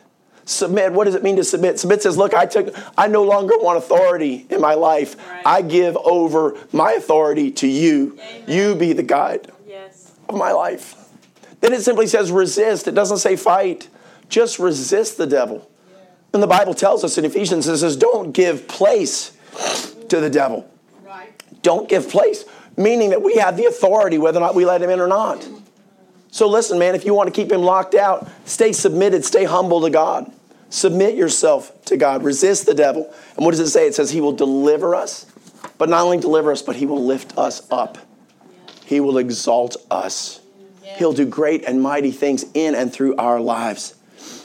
[0.45, 0.93] Submit.
[0.93, 1.81] What does it mean to submit?
[1.81, 5.17] Submit says, look, I took I no longer want authority in my life.
[5.29, 5.43] Right.
[5.45, 8.13] I give over my authority to you.
[8.13, 8.45] Amen.
[8.47, 10.13] You be the guide yes.
[10.29, 10.95] of my life.
[11.61, 12.87] Then it simply says resist.
[12.87, 13.89] It doesn't say fight.
[14.29, 15.69] Just resist the devil.
[15.91, 15.99] Yeah.
[16.35, 19.33] And the Bible tells us in Ephesians, it says, don't give place
[20.09, 20.71] to the devil.
[21.05, 21.33] Right.
[21.63, 22.45] Don't give place,
[22.77, 25.47] meaning that we have the authority whether or not we let him in or not.
[26.31, 29.81] So listen, man, if you want to keep him locked out, stay submitted, stay humble
[29.83, 30.31] to God.
[30.69, 32.23] Submit yourself to God.
[32.23, 33.13] Resist the devil.
[33.37, 33.87] And what does it say?
[33.87, 35.27] It says he will deliver us,
[35.79, 37.99] but not only deliver us, but he will lift us up.
[38.85, 40.41] He will exalt us.
[40.83, 43.95] He'll do great and mighty things in and through our lives.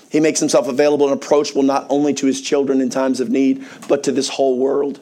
[0.10, 3.65] He makes himself available and approachable not only to his children in times of need,
[3.88, 5.00] but to this whole world.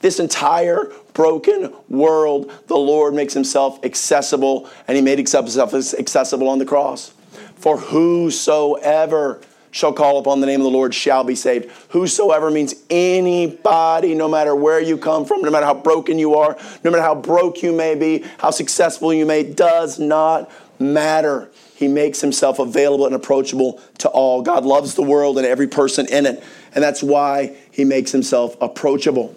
[0.00, 6.58] This entire broken world, the Lord makes himself accessible, and he made himself accessible on
[6.58, 7.12] the cross.
[7.56, 11.70] For whosoever shall call upon the name of the Lord shall be saved.
[11.90, 16.56] Whosoever means anybody, no matter where you come from, no matter how broken you are,
[16.82, 21.50] no matter how broke you may be, how successful you may, does not matter.
[21.76, 24.42] He makes himself available and approachable to all.
[24.42, 26.42] God loves the world and every person in it,
[26.74, 29.34] and that's why he makes himself approachable.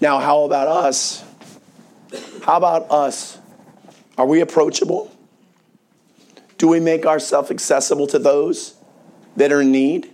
[0.00, 1.22] Now, how about us?
[2.42, 3.38] How about us?
[4.16, 5.14] Are we approachable?
[6.56, 8.74] Do we make ourselves accessible to those
[9.36, 10.10] that are in need?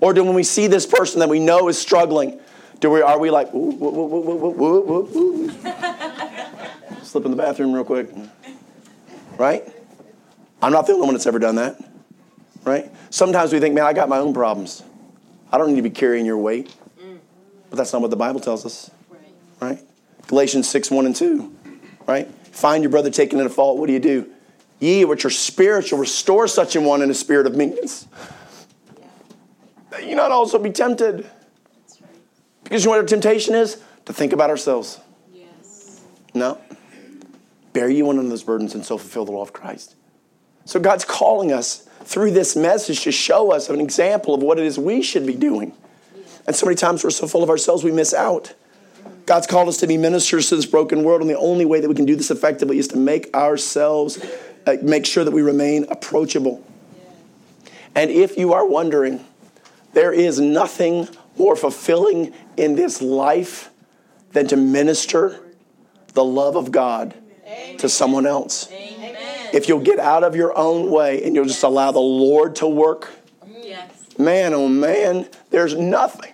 [0.00, 2.38] Or do when we see this person that we know is struggling,
[2.80, 5.50] do we are we like ooh, woo, woo,
[7.02, 8.10] slip in the bathroom real quick?
[9.38, 9.66] Right?
[10.62, 11.82] I'm not the only one that's ever done that.
[12.64, 12.90] Right?
[13.10, 14.82] Sometimes we think, man, I got my own problems.
[15.50, 16.74] I don't need to be carrying your weight.
[16.98, 17.16] Mm-hmm.
[17.70, 18.90] But that's not what the Bible tells us
[19.60, 19.80] right?
[20.26, 21.56] Galatians 6, 1 and 2,
[22.06, 22.28] right?
[22.52, 23.78] Find your brother taken in a fault.
[23.78, 24.30] What do you do?
[24.80, 28.06] Ye, which are spiritual, restore such an one in a spirit of meekness.
[29.90, 31.26] That you not also be tempted.
[32.64, 33.82] Because you know what our temptation is?
[34.06, 35.00] To think about ourselves.
[35.32, 36.02] Yes.
[36.34, 36.60] No.
[37.72, 39.94] Bear you one of those burdens and so fulfill the law of Christ.
[40.64, 44.64] So God's calling us through this message to show us an example of what it
[44.66, 45.72] is we should be doing.
[46.46, 48.54] And so many times we're so full of ourselves we miss out.
[49.26, 51.88] God's called us to be ministers to this broken world, and the only way that
[51.88, 54.24] we can do this effectively is to make ourselves,
[54.66, 56.64] uh, make sure that we remain approachable.
[57.96, 59.24] And if you are wondering,
[59.94, 63.70] there is nothing more fulfilling in this life
[64.32, 65.40] than to minister
[66.14, 67.78] the love of God Amen.
[67.78, 68.70] to someone else.
[68.70, 69.16] Amen.
[69.52, 72.66] If you'll get out of your own way and you'll just allow the Lord to
[72.66, 73.10] work,
[73.62, 73.90] yes.
[74.18, 76.32] man, oh man, there's nothing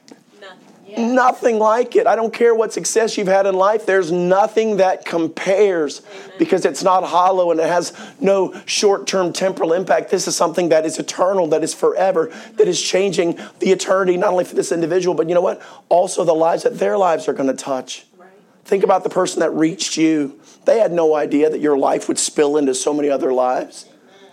[0.98, 2.06] Nothing like it.
[2.06, 6.32] I don't care what success you've had in life, there's nothing that compares Amen.
[6.38, 10.10] because it's not hollow and it has no short term temporal impact.
[10.10, 14.32] This is something that is eternal, that is forever, that is changing the eternity, not
[14.32, 15.62] only for this individual, but you know what?
[15.88, 18.06] Also the lives that their lives are going to touch.
[18.16, 18.30] Right.
[18.64, 20.38] Think about the person that reached you.
[20.64, 23.86] They had no idea that your life would spill into so many other lives.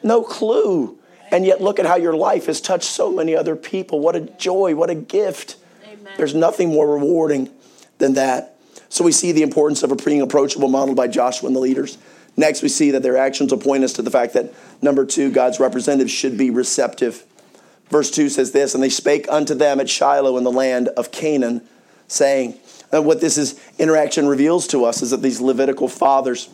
[0.03, 0.97] No clue.
[1.31, 3.99] And yet, look at how your life has touched so many other people.
[3.99, 5.57] What a joy, what a gift.
[6.19, 7.49] There's nothing more rewarding
[7.97, 8.57] than that.
[8.89, 11.97] So we see the importance of a being approachable modeled by Joshua and the leaders.
[12.35, 15.31] Next, we see that their actions will point us to the fact that, number two,
[15.31, 17.23] God's representatives should be receptive.
[17.89, 21.09] Verse 2 says this, and they spake unto them at Shiloh in the land of
[21.13, 21.61] Canaan,
[22.09, 22.57] saying,
[22.91, 26.49] and what this is interaction reveals to us is that these Levitical fathers,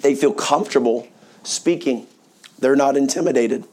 [0.00, 1.06] they feel comfortable
[1.42, 2.06] speaking.
[2.58, 3.64] They're not intimidated.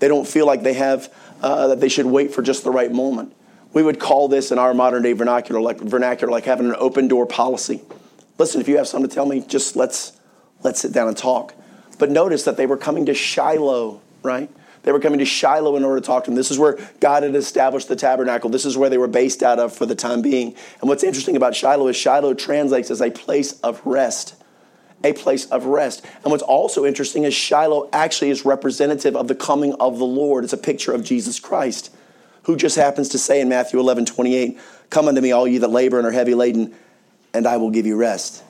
[0.00, 2.90] They don't feel like they have uh, that they should wait for just the right
[2.90, 3.34] moment.
[3.72, 7.08] We would call this in our modern day vernacular like vernacular like having an open
[7.08, 7.82] door policy.
[8.38, 10.12] Listen, if you have something to tell me, just let's
[10.62, 11.54] let's sit down and talk.
[11.98, 14.50] But notice that they were coming to Shiloh, right?
[14.84, 16.36] They were coming to Shiloh in order to talk to him.
[16.36, 18.48] This is where God had established the tabernacle.
[18.48, 20.54] This is where they were based out of for the time being.
[20.80, 24.36] And what's interesting about Shiloh is Shiloh translates as a place of rest.
[25.04, 26.04] A place of rest.
[26.22, 30.44] And what's also interesting is Shiloh actually is representative of the coming of the Lord.
[30.44, 31.90] It's a picture of Jesus Christ
[32.48, 34.58] who just happens to say in Matthew 11, 28,
[34.88, 36.74] Come unto me, all ye that labor and are heavy laden,
[37.34, 38.42] and I will give you rest.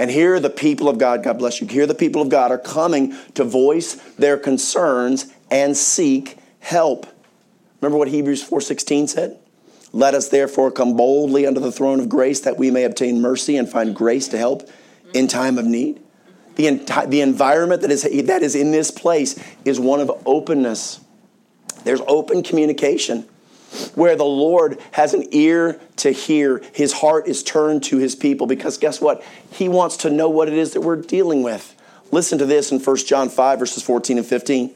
[0.00, 2.58] And here the people of God, God bless you, here the people of God are
[2.58, 7.06] coming to voice their concerns and seek help.
[7.80, 9.38] Remember what Hebrews 4:16 said?
[9.92, 13.56] Let us therefore come boldly unto the throne of grace that we may obtain mercy
[13.56, 14.68] and find grace to help
[15.12, 16.00] in time of need.
[16.56, 20.98] The, enti- the environment that is, that is in this place is one of openness
[21.84, 23.28] There's open communication
[23.94, 26.62] where the Lord has an ear to hear.
[26.72, 29.22] His heart is turned to his people because guess what?
[29.50, 31.74] He wants to know what it is that we're dealing with.
[32.10, 34.74] Listen to this in 1 John 5, verses 14 and 15.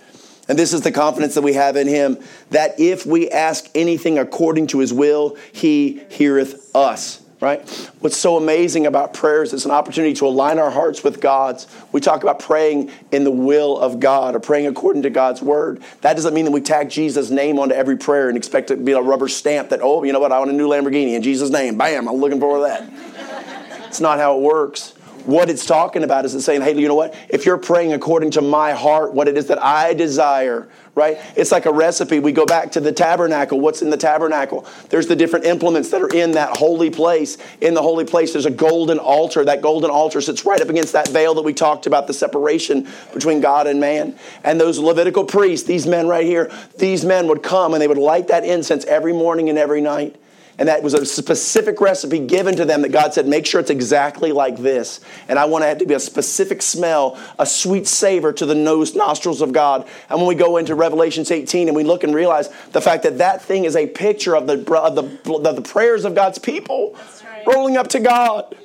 [0.49, 2.18] And this is the confidence that we have in him
[2.51, 7.68] that if we ask anything according to his will, he heareth us right?
[8.01, 11.66] What's so amazing about prayers is an opportunity to align our hearts with God's.
[11.92, 15.81] We talk about praying in the will of God or praying according to God's word.
[16.01, 18.83] That doesn't mean that we tag Jesus' name onto every prayer and expect it to
[18.83, 21.22] be a rubber stamp that, oh, you know what, I want a new Lamborghini in
[21.22, 21.79] Jesus' name.
[21.79, 23.87] Bam, I'm looking forward to that.
[23.87, 24.94] it's not how it works.
[25.29, 27.14] What it's talking about is it's saying, hey, you know what?
[27.29, 31.19] If you're praying according to my heart, what it is that I desire, right?
[31.37, 32.19] It's like a recipe.
[32.19, 33.61] We go back to the tabernacle.
[33.61, 34.64] What's in the tabernacle?
[34.88, 37.37] There's the different implements that are in that holy place.
[37.61, 39.45] In the holy place, there's a golden altar.
[39.45, 42.88] That golden altar sits right up against that veil that we talked about, the separation
[43.12, 44.19] between God and man.
[44.45, 47.99] And those Levitical priests, these men right here, these men would come and they would
[47.99, 50.17] light that incense every morning and every night.
[50.59, 53.71] And that was a specific recipe given to them that God said, make sure it's
[53.71, 55.01] exactly like this.
[55.29, 58.97] And I want it to be a specific smell, a sweet savor to the nose,
[58.97, 59.87] nostrils of God.
[60.11, 63.18] And when we go into Revelations 18 and we look and realize the fact that
[63.18, 66.97] that thing is a picture of the, of the, of the prayers of God's people
[67.25, 67.47] right.
[67.47, 68.57] rolling up to God.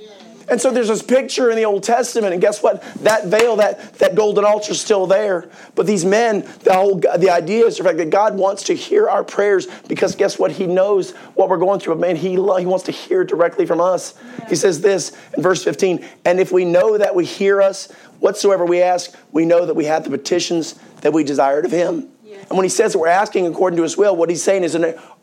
[0.49, 2.83] And so there's this picture in the Old Testament, and guess what?
[3.03, 5.49] That veil, that, that golden altar is still there.
[5.75, 9.07] But these men, the whole the idea is the fact that God wants to hear
[9.09, 10.51] our prayers because guess what?
[10.51, 11.95] He knows what we're going through.
[11.95, 14.15] But man, he, he wants to hear directly from us.
[14.39, 14.49] Yeah.
[14.49, 18.65] He says this in verse 15, and if we know that we hear us, whatsoever
[18.65, 22.09] we ask, we know that we have the petitions that we desired of him.
[22.23, 22.37] Yeah.
[22.37, 24.75] And when he says that we're asking according to his will, what he's saying is,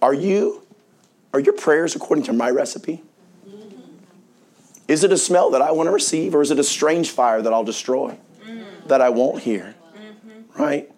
[0.03, 0.63] are you,
[1.33, 3.03] are your prayers according to my recipe?
[4.91, 7.41] Is it a smell that I want to receive, or is it a strange fire
[7.41, 8.65] that I'll destroy, mm.
[8.89, 9.77] that I won't hear?
[9.97, 10.61] Mm-hmm.
[10.61, 10.91] Right?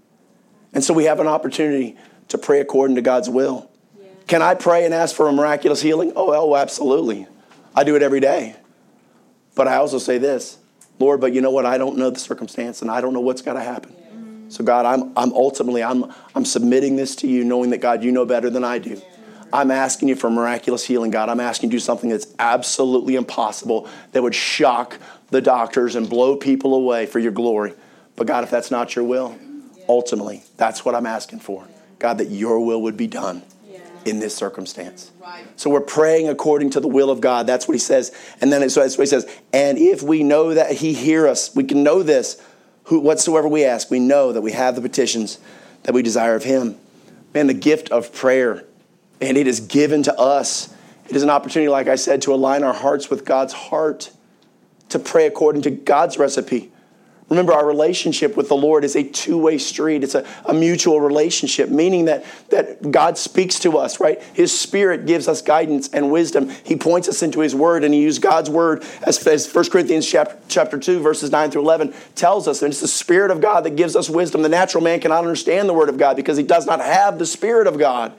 [0.73, 1.97] And so we have an opportunity
[2.29, 3.71] to pray according to God's will.
[4.01, 4.09] Yeah.
[4.27, 6.15] Can I pray and ask for a miraculous healing?
[6.17, 7.27] Oh, oh, absolutely.
[7.75, 8.57] I do it every day.
[9.55, 10.57] But I also say this
[10.99, 11.67] Lord, but you know what?
[11.67, 13.95] I don't know the circumstance and I don't know what's got to happen.
[13.95, 14.49] Yeah.
[14.49, 18.11] So, God, I'm, I'm ultimately, I'm, I'm submitting this to you, knowing that, God, you
[18.11, 19.03] know better than I do.
[19.53, 21.29] I'm asking you for miraculous healing, God.
[21.29, 24.99] I'm asking you to do something that's absolutely impossible that would shock
[25.31, 27.75] the doctors and blow people away for your glory.
[28.17, 29.39] But God, if that's not your will,
[29.89, 31.67] ultimately, that's what I'm asking for.
[31.99, 33.43] God, that your will would be done
[34.05, 35.11] in this circumstance.
[35.57, 37.47] So we're praying according to the will of God.
[37.47, 38.13] That's what he says.
[38.41, 39.27] And then so that's what he says.
[39.53, 42.43] And if we know that he hear us, we can know this.
[42.85, 45.39] Who, whatsoever we ask, we know that we have the petitions
[45.85, 46.77] that we desire of him.
[47.33, 48.65] Man, the gift of prayer
[49.23, 50.75] and it is given to us.
[51.09, 54.11] It is an opportunity, like I said, to align our hearts with God's heart,
[54.89, 56.73] to pray according to God's recipe.
[57.29, 60.05] Remember, our relationship with the Lord is a two way street.
[60.05, 64.21] It's a, a, mutual relationship, meaning that, that God speaks to us, right?
[64.35, 66.51] His Spirit gives us guidance and wisdom.
[66.63, 70.07] He points us into His Word, and He used God's Word, as, as 1 Corinthians
[70.07, 72.61] chapter, chapter 2, verses 9 through 11 tells us.
[72.61, 74.43] And it's the Spirit of God that gives us wisdom.
[74.43, 77.27] The natural man cannot understand the Word of God because he does not have the
[77.27, 78.13] Spirit of God.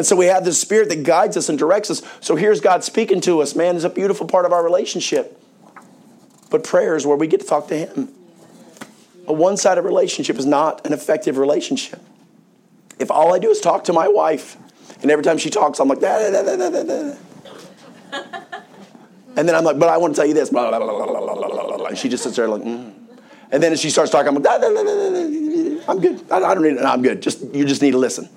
[0.00, 2.00] And so we have this spirit that guides us and directs us.
[2.22, 3.54] So here's God speaking to us.
[3.54, 5.38] Man, it's a beautiful part of our relationship.
[6.48, 8.08] But prayer is where we get to talk to Him.
[9.26, 12.00] A one sided relationship is not an effective relationship.
[12.98, 14.56] If all I do is talk to my wife,
[15.02, 17.16] and every time she talks, I'm like, da, da, da, da, da, da.
[19.36, 21.34] and then I'm like, but I want to tell you this, blah, blah, blah, blah,
[21.34, 22.90] blah, blah, and she just sits there like, mm.
[23.52, 26.24] and then as she starts talking, I'm like, da, da, da, da, da, I'm good.
[26.32, 26.80] I, I don't need it.
[26.80, 27.20] No, I'm good.
[27.20, 28.30] Just you just need to listen,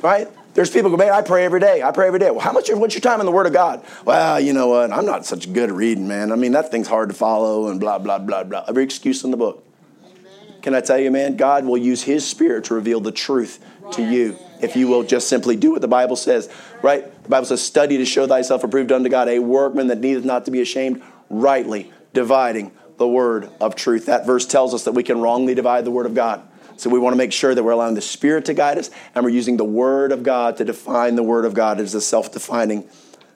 [0.00, 0.28] right?
[0.54, 1.82] There's people who go, man, I pray every day.
[1.82, 2.30] I pray every day.
[2.30, 2.68] Well, how much?
[2.70, 3.82] What's your time in the Word of God?
[4.04, 4.92] Well, you know what?
[4.92, 6.30] I'm not such good at reading, man.
[6.30, 8.64] I mean, that thing's hard to follow, and blah blah blah blah.
[8.68, 9.64] Every excuse in the book.
[10.04, 10.60] Amen.
[10.60, 11.36] Can I tell you, man?
[11.36, 13.92] God will use His Spirit to reveal the truth right.
[13.94, 16.50] to you if you will just simply do what the Bible says.
[16.82, 17.10] Right?
[17.22, 20.44] The Bible says, "Study to show thyself approved unto God, a workman that needeth not
[20.44, 25.02] to be ashamed, rightly dividing the word of truth." That verse tells us that we
[25.02, 26.42] can wrongly divide the word of God.
[26.82, 29.24] So we want to make sure that we're allowing the Spirit to guide us and
[29.24, 32.32] we're using the Word of God to define the Word of God as a self
[32.32, 32.88] defining,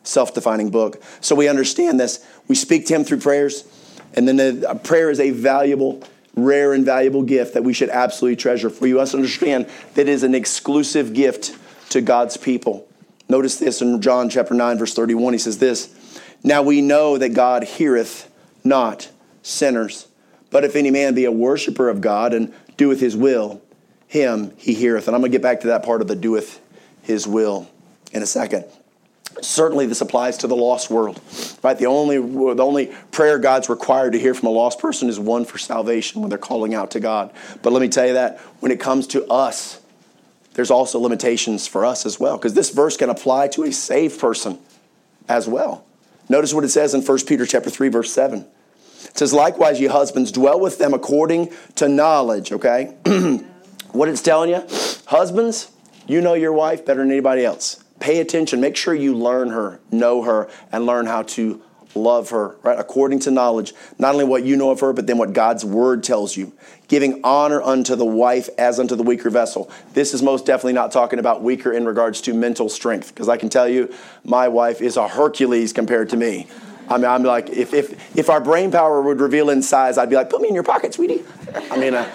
[0.02, 1.00] self defining book.
[1.20, 2.26] So we understand this.
[2.48, 3.62] We speak to Him through prayers,
[4.14, 6.02] and then the, prayer is a valuable,
[6.34, 8.68] rare, and valuable gift that we should absolutely treasure.
[8.68, 11.56] For you must understand that it is an exclusive gift
[11.90, 12.88] to God's people.
[13.28, 15.34] Notice this in John chapter 9, verse 31.
[15.34, 15.94] He says this
[16.42, 18.28] Now we know that God heareth
[18.64, 19.08] not
[19.42, 20.08] sinners.
[20.50, 23.62] But if any man be a worshiper of God and doeth his will,
[24.08, 25.08] him he heareth.
[25.08, 26.60] And I'm going to get back to that part of the doeth
[27.02, 27.68] his will
[28.12, 28.64] in a second.
[29.42, 31.20] Certainly, this applies to the lost world,
[31.62, 31.76] right?
[31.76, 35.44] The only, the only prayer God's required to hear from a lost person is one
[35.44, 37.32] for salvation when they're calling out to God.
[37.60, 39.80] But let me tell you that when it comes to us,
[40.54, 44.18] there's also limitations for us as well, because this verse can apply to a saved
[44.18, 44.58] person
[45.28, 45.84] as well.
[46.30, 48.46] Notice what it says in 1 Peter chapter 3, verse 7.
[49.04, 52.96] It says, likewise, ye husbands, dwell with them according to knowledge, okay?
[53.92, 54.66] what it's telling you,
[55.06, 55.70] husbands,
[56.06, 57.82] you know your wife better than anybody else.
[57.98, 58.60] Pay attention.
[58.60, 61.62] Make sure you learn her, know her, and learn how to
[61.96, 62.78] love her, right?
[62.78, 66.04] According to knowledge, not only what you know of her, but then what God's word
[66.04, 66.52] tells you.
[66.88, 69.70] Giving honor unto the wife as unto the weaker vessel.
[69.94, 73.36] This is most definitely not talking about weaker in regards to mental strength, because I
[73.36, 73.92] can tell you,
[74.24, 76.46] my wife is a Hercules compared to me.
[76.88, 80.10] I mean, I'm like, if, if, if our brain power would reveal in size, I'd
[80.10, 81.24] be like, put me in your pocket, sweetie.
[81.70, 82.06] I mean, uh,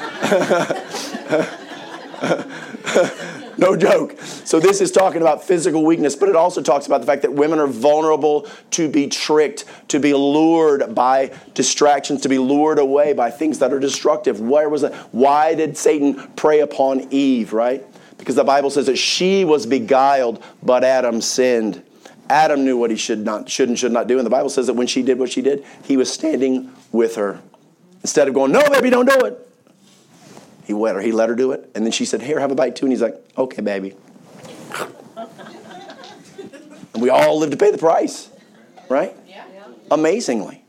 [3.57, 4.15] no joke.
[4.21, 7.33] So this is talking about physical weakness, but it also talks about the fact that
[7.33, 13.13] women are vulnerable to be tricked, to be lured by distractions, to be lured away
[13.13, 14.39] by things that are destructive.
[14.39, 14.93] Where was it?
[15.11, 17.83] Why did Satan prey upon Eve, right?
[18.17, 21.83] Because the Bible says that she was beguiled, but Adam sinned.
[22.31, 24.17] Adam knew what he should not should and should not do.
[24.17, 27.15] And the Bible says that when she did what she did, he was standing with
[27.15, 27.41] her.
[28.01, 29.47] Instead of going, No, baby, don't do it.
[30.65, 31.69] He let her, he let her do it.
[31.75, 32.85] And then she said, Here, have a bite too.
[32.85, 33.95] And he's like, Okay, baby.
[36.93, 38.29] and we all live to pay the price,
[38.87, 39.13] right?
[39.27, 39.43] Yeah.
[39.91, 40.60] Amazingly.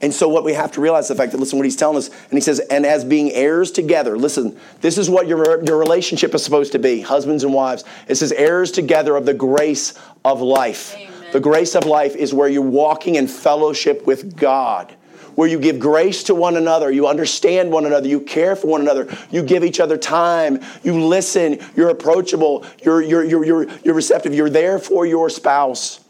[0.00, 2.08] And so, what we have to realize the fact that, listen, what he's telling us,
[2.08, 6.34] and he says, and as being heirs together, listen, this is what your, your relationship
[6.34, 7.84] is supposed to be, husbands and wives.
[8.08, 10.94] It says, heirs together of the grace of life.
[10.96, 11.32] Amen.
[11.32, 14.94] The grace of life is where you're walking in fellowship with God
[15.34, 18.80] where you give grace to one another, you understand one another, you care for one
[18.80, 23.94] another, you give each other time, you listen, you're approachable, you're, you're, you're, you're, you're
[23.94, 26.00] receptive, you're there for your spouse.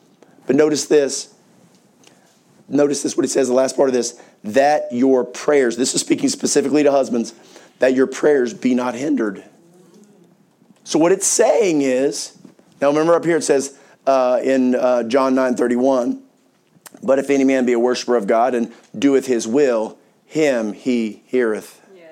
[0.46, 1.33] But notice this.
[2.68, 6.00] Notice this, what it says, the last part of this, that your prayers, this is
[6.00, 7.34] speaking specifically to husbands,
[7.78, 9.44] that your prayers be not hindered.
[10.84, 12.38] So, what it's saying is,
[12.80, 16.22] now remember up here it says uh, in uh, John 9 31,
[17.02, 21.22] but if any man be a worshiper of God and doeth his will, him he
[21.26, 21.80] heareth.
[21.94, 22.02] Yeah.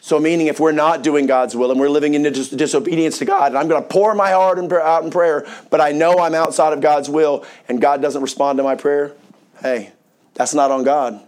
[0.00, 3.24] So, meaning if we're not doing God's will and we're living in dis- disobedience to
[3.24, 6.18] God, and I'm going to pour my heart in, out in prayer, but I know
[6.18, 9.12] I'm outside of God's will and God doesn't respond to my prayer,
[9.60, 9.92] hey,
[10.34, 11.20] that's not on God.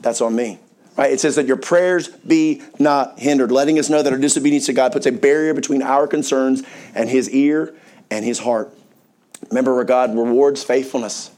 [0.00, 0.58] That's on me.
[0.96, 1.12] Right?
[1.12, 4.72] It says that your prayers be not hindered, letting us know that our disobedience to
[4.72, 6.62] God puts a barrier between our concerns
[6.94, 7.74] and his ear
[8.10, 8.72] and his heart.
[9.50, 11.30] Remember where God rewards faithfulness.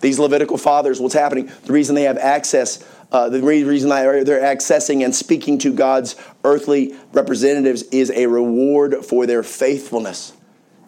[0.00, 1.50] These Levitical fathers, what's happening?
[1.64, 6.94] The reason they have access, uh, the reason they're accessing and speaking to God's earthly
[7.12, 10.32] representatives is a reward for their faithfulness.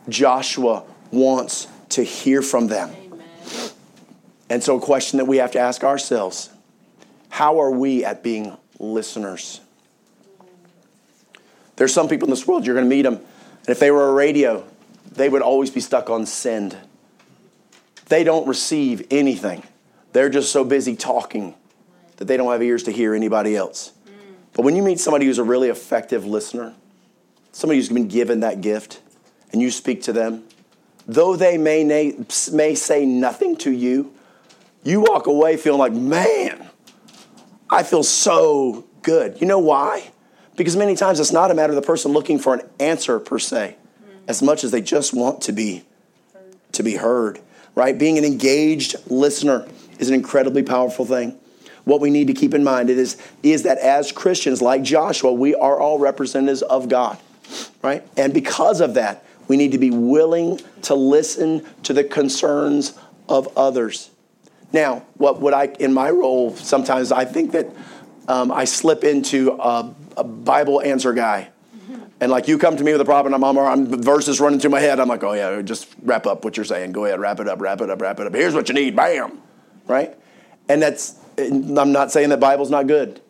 [0.08, 2.90] Joshua wants to hear from them.
[4.50, 6.50] And so, a question that we have to ask ourselves
[7.28, 9.60] how are we at being listeners?
[11.76, 14.08] There's some people in this world, you're going to meet them, and if they were
[14.08, 14.64] a radio,
[15.12, 16.76] they would always be stuck on send.
[18.06, 19.62] They don't receive anything.
[20.12, 21.54] They're just so busy talking
[22.16, 23.92] that they don't have ears to hear anybody else.
[24.54, 26.74] But when you meet somebody who's a really effective listener,
[27.52, 29.00] somebody who's been given that gift,
[29.52, 30.44] and you speak to them,
[31.06, 32.16] though they may,
[32.52, 34.12] may say nothing to you,
[34.84, 36.68] you walk away feeling like, man,
[37.70, 39.40] I feel so good.
[39.40, 40.10] You know why?
[40.56, 43.38] Because many times it's not a matter of the person looking for an answer per
[43.38, 44.18] se mm-hmm.
[44.28, 45.84] as much as they just want to be
[46.72, 47.40] to be heard
[47.78, 47.96] right?
[47.96, 49.68] Being an engaged listener
[50.00, 51.38] is an incredibly powerful thing.
[51.84, 55.54] What we need to keep in mind is, is that as christians like joshua we
[55.54, 57.18] are all representatives of god
[57.82, 58.06] right?
[58.16, 63.48] And because of that we need to be willing to listen to the concerns of
[63.56, 64.10] others
[64.72, 67.66] now what would i in my role sometimes i think that
[68.28, 71.48] um, i slip into a, a bible answer guy
[72.20, 74.70] and like you come to me with a problem, I'm, I'm, I'm verses running through
[74.70, 74.98] my head.
[74.98, 76.92] I'm like, oh yeah, just wrap up what you're saying.
[76.92, 78.34] Go ahead, wrap it up, wrap it up, wrap it up.
[78.34, 79.40] Here's what you need, bam,
[79.86, 80.16] right?
[80.68, 83.20] And that's I'm not saying that Bible's not good.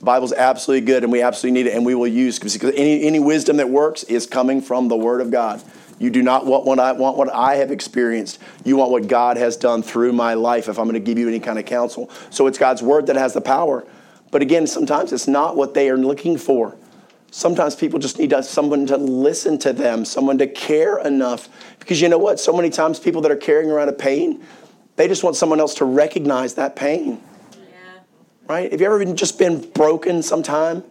[0.00, 3.18] Bible's absolutely good, and we absolutely need it, and we will use because any any
[3.18, 5.62] wisdom that works is coming from the Word of God.
[5.98, 8.38] You do not want what I want what I have experienced.
[8.64, 10.68] You want what God has done through my life.
[10.68, 13.16] If I'm going to give you any kind of counsel, so it's God's Word that
[13.16, 13.84] has the power.
[14.30, 16.76] But again, sometimes it's not what they are looking for.
[17.30, 21.48] Sometimes people just need someone to listen to them, someone to care enough.
[21.78, 22.40] Because you know what?
[22.40, 24.42] So many times people that are carrying around a pain,
[24.96, 27.20] they just want someone else to recognize that pain.
[27.52, 28.00] Yeah.
[28.46, 28.70] Right?
[28.70, 30.84] Have you ever been, just been broken sometime?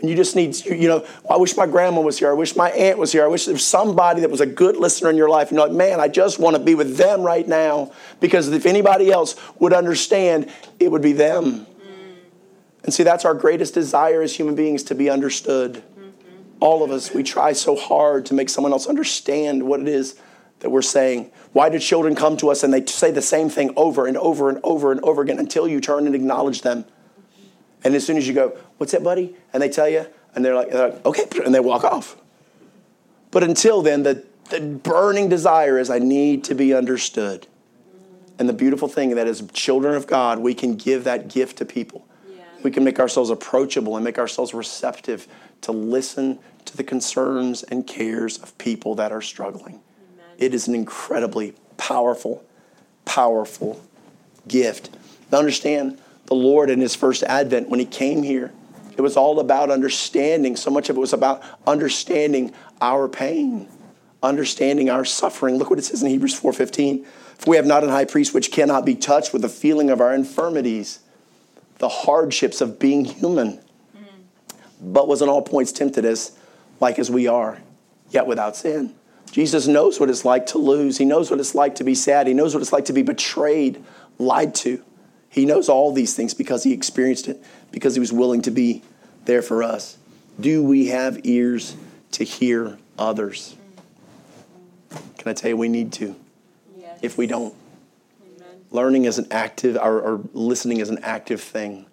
[0.00, 2.30] And you just need, you know, I wish my grandma was here.
[2.30, 3.22] I wish my aunt was here.
[3.24, 5.48] I wish there was somebody that was a good listener in your life.
[5.48, 7.92] And you're like, man, I just want to be with them right now.
[8.18, 11.66] Because if anybody else would understand, it would be them.
[12.82, 15.74] And see, that's our greatest desire as human beings to be understood.
[15.74, 16.08] Mm-hmm.
[16.60, 20.18] All of us, we try so hard to make someone else understand what it is
[20.60, 21.30] that we're saying.
[21.52, 24.48] Why do children come to us and they say the same thing over and over
[24.48, 26.84] and over and over again until you turn and acknowledge them?
[27.82, 29.36] And as soon as you go, What's that, buddy?
[29.52, 32.16] And they tell you, and they're like, they're like Okay, and they walk off.
[33.30, 37.46] But until then, the, the burning desire is, I need to be understood.
[38.38, 41.66] And the beautiful thing that as children of God, we can give that gift to
[41.66, 42.08] people.
[42.26, 42.42] Yeah.
[42.62, 45.28] We can make ourselves approachable and make ourselves receptive
[45.60, 49.80] to listen to the concerns and cares of people that are struggling.
[50.38, 52.42] It is an incredibly powerful,
[53.04, 53.82] powerful
[54.48, 54.88] gift.
[55.30, 58.54] Now understand the Lord in his first advent, when he came here,
[59.00, 60.56] it was all about understanding.
[60.56, 63.66] So much of it was about understanding our pain,
[64.22, 65.56] understanding our suffering.
[65.56, 67.04] Look what it says in Hebrews 4:15.
[67.38, 70.00] For we have not an high priest which cannot be touched with the feeling of
[70.00, 70.98] our infirmities,
[71.78, 73.58] the hardships of being human,
[74.80, 76.32] but was in all points tempted as
[76.78, 77.58] like as we are,
[78.10, 78.94] yet without sin.
[79.32, 80.98] Jesus knows what it's like to lose.
[80.98, 82.26] He knows what it's like to be sad.
[82.26, 83.82] He knows what it's like to be betrayed,
[84.18, 84.82] lied to.
[85.30, 88.82] He knows all these things because he experienced it, because he was willing to be
[89.24, 89.98] there for us.
[90.38, 91.76] Do we have ears
[92.12, 93.56] to hear others?
[95.18, 96.16] Can I tell you we need to?
[96.76, 96.98] Yes.
[97.02, 97.54] If we don't,
[98.22, 98.48] Amen.
[98.70, 101.86] learning is an active, or, or listening is an active thing.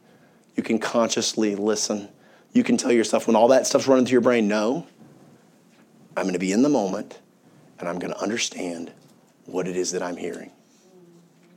[0.55, 2.09] You can consciously listen.
[2.53, 4.87] You can tell yourself when all that stuff's running through your brain, no,
[6.15, 7.19] I'm going to be in the moment
[7.79, 8.91] and I'm going to understand
[9.45, 10.51] what it is that I'm hearing.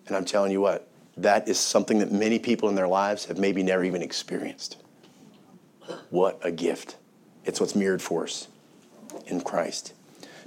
[0.07, 3.39] And I'm telling you what, that is something that many people in their lives have
[3.39, 4.77] maybe never even experienced.
[6.11, 6.97] What a gift.
[7.45, 8.49] It's what's mirrored for us
[9.27, 9.93] in Christ.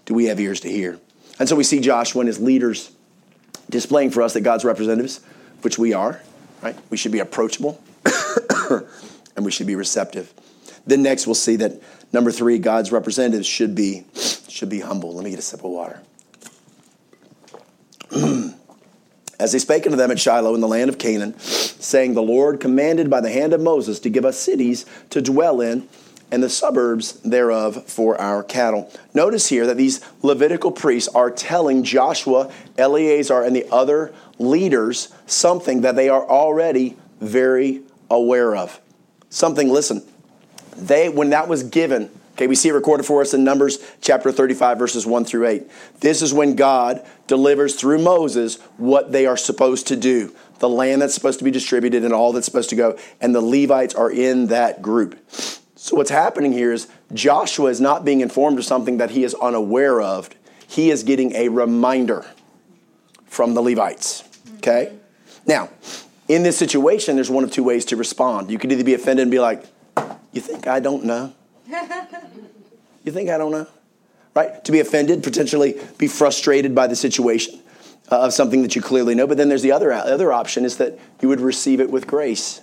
[0.05, 0.99] Do we have ears to hear?
[1.39, 2.91] And so we see Joshua and his leaders
[3.69, 5.21] displaying for us that God's representatives,
[5.61, 6.21] which we are,
[6.61, 6.75] right?
[6.89, 7.81] We should be approachable
[9.35, 10.33] and we should be receptive.
[10.85, 11.81] Then next we'll see that
[12.11, 14.05] number three, God's representatives should be
[14.49, 15.13] should be humble.
[15.15, 16.01] Let me get a sip of water.
[19.39, 22.59] As he spake unto them at Shiloh in the land of Canaan, saying, The Lord
[22.59, 25.87] commanded by the hand of Moses to give us cities to dwell in,
[26.31, 28.91] and the suburbs thereof for our cattle.
[29.13, 35.81] Notice here that these Levitical priests are telling Joshua, Eleazar, and the other leaders something
[35.81, 38.79] that they are already very aware of.
[39.29, 40.03] Something, listen,
[40.75, 44.31] they, when that was given, Okay, we see it recorded for us in Numbers chapter
[44.31, 45.71] 35, verses 1 through 8.
[45.99, 51.01] This is when God delivers through Moses what they are supposed to do the land
[51.01, 54.09] that's supposed to be distributed and all that's supposed to go, and the Levites are
[54.09, 55.19] in that group.
[55.75, 59.35] So, what's happening here is Joshua is not being informed of something that he is
[59.35, 60.29] unaware of,
[60.65, 62.25] he is getting a reminder
[63.25, 64.23] from the Levites.
[64.59, 64.97] Okay?
[65.45, 65.69] Now,
[66.29, 68.49] in this situation, there's one of two ways to respond.
[68.49, 69.65] You could either be offended and be like,
[70.31, 71.33] You think I don't know?
[73.03, 73.67] you think I don't know?
[74.35, 74.63] Right?
[74.65, 77.61] To be offended, potentially be frustrated by the situation
[78.11, 79.27] uh, of something that you clearly know.
[79.27, 82.61] But then there's the other, other option is that you would receive it with grace,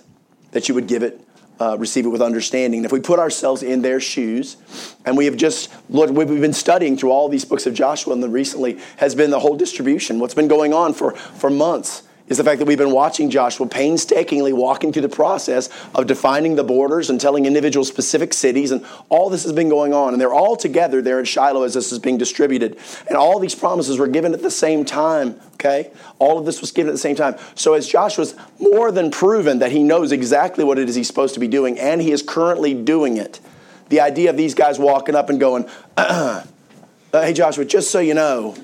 [0.51, 1.21] that you would give it
[1.61, 2.83] uh, receive it with understanding.
[2.83, 4.57] If we put ourselves in their shoes,
[5.05, 8.23] and we have just looked, we've been studying through all these books of Joshua, and
[8.23, 12.01] then recently has been the whole distribution, what's been going on for, for months
[12.31, 16.55] is the fact that we've been watching Joshua painstakingly walking through the process of defining
[16.55, 20.13] the borders and telling individual specific cities, and all this has been going on.
[20.13, 22.77] And they're all together there at Shiloh as this is being distributed.
[23.07, 25.91] And all these promises were given at the same time, okay?
[26.19, 27.35] All of this was given at the same time.
[27.55, 31.33] So as Joshua's more than proven that he knows exactly what it is he's supposed
[31.33, 33.41] to be doing, and he is currently doing it,
[33.89, 36.45] the idea of these guys walking up and going, uh,
[37.11, 38.55] hey, Joshua, just so you know,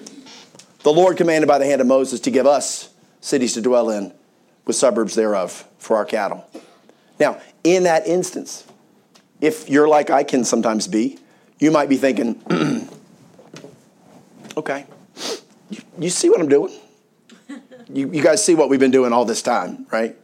[0.84, 4.14] the Lord commanded by the hand of Moses to give us cities to dwell in,
[4.66, 6.46] with suburbs thereof for our cattle.
[7.20, 8.66] Now, in that instance,
[9.42, 11.18] if you're like I can sometimes be,
[11.60, 12.42] you might be thinking,
[14.58, 14.86] okay,
[16.00, 16.74] you, see what I'm doing?
[17.90, 20.16] You, you guys see what we've been doing all this time, right?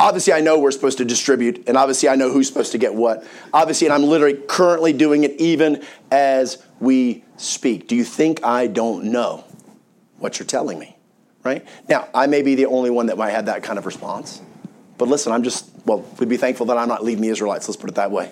[0.00, 2.94] Obviously, I know we're supposed to distribute, and obviously, I know who's supposed to get
[2.94, 3.24] what.
[3.52, 7.88] Obviously, and I'm literally currently doing it even as we speak.
[7.88, 9.44] Do you think I don't know
[10.18, 10.91] what you're telling me?
[11.44, 11.66] Right?
[11.88, 14.40] Now, I may be the only one that might have that kind of response.
[14.98, 17.80] But listen, I'm just, well, we'd be thankful that I'm not leading the Israelites, let's
[17.80, 18.30] put it that way.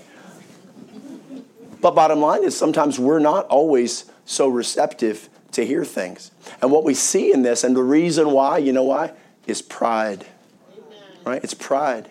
[1.80, 6.30] But bottom line is sometimes we're not always so receptive to hear things.
[6.62, 9.12] And what we see in this, and the reason why, you know why,
[9.46, 10.26] is pride.
[10.72, 11.02] Amen.
[11.24, 11.42] Right?
[11.42, 12.10] It's pride.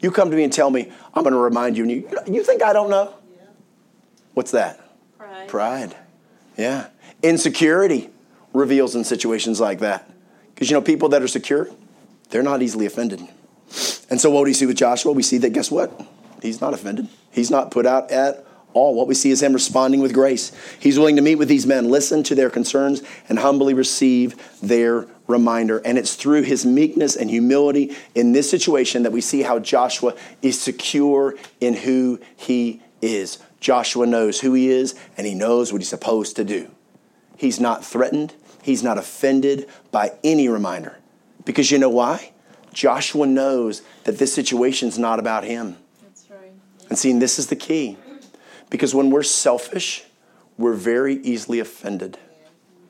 [0.00, 2.44] You come to me and tell me, I'm going to remind you, and you, you
[2.44, 3.14] think I don't know?
[3.34, 3.42] Yeah.
[4.34, 4.78] What's that?
[5.18, 5.48] Pride.
[5.48, 5.96] Pride.
[6.56, 6.88] Yeah.
[7.22, 8.10] Insecurity
[8.52, 10.08] reveals in situations like that.
[10.58, 11.68] Because, you know, people that are secure,
[12.30, 13.20] they're not easily offended.
[14.10, 15.12] And so, what do we see with Joshua?
[15.12, 16.04] We see that, guess what?
[16.42, 17.06] He's not offended.
[17.30, 18.96] He's not put out at all.
[18.96, 20.50] What we see is him responding with grace.
[20.80, 25.06] He's willing to meet with these men, listen to their concerns, and humbly receive their
[25.28, 25.78] reminder.
[25.84, 30.16] And it's through his meekness and humility in this situation that we see how Joshua
[30.42, 33.38] is secure in who he is.
[33.60, 36.68] Joshua knows who he is and he knows what he's supposed to do.
[37.36, 38.34] He's not threatened,
[38.68, 40.98] he's not offended by any reminder.
[41.46, 42.32] Because you know why?
[42.74, 45.78] Joshua knows that this situation's not about him.
[46.02, 46.52] That's right.
[46.90, 47.96] And seeing this is the key.
[48.68, 50.04] Because when we're selfish,
[50.58, 52.18] we're very easily offended.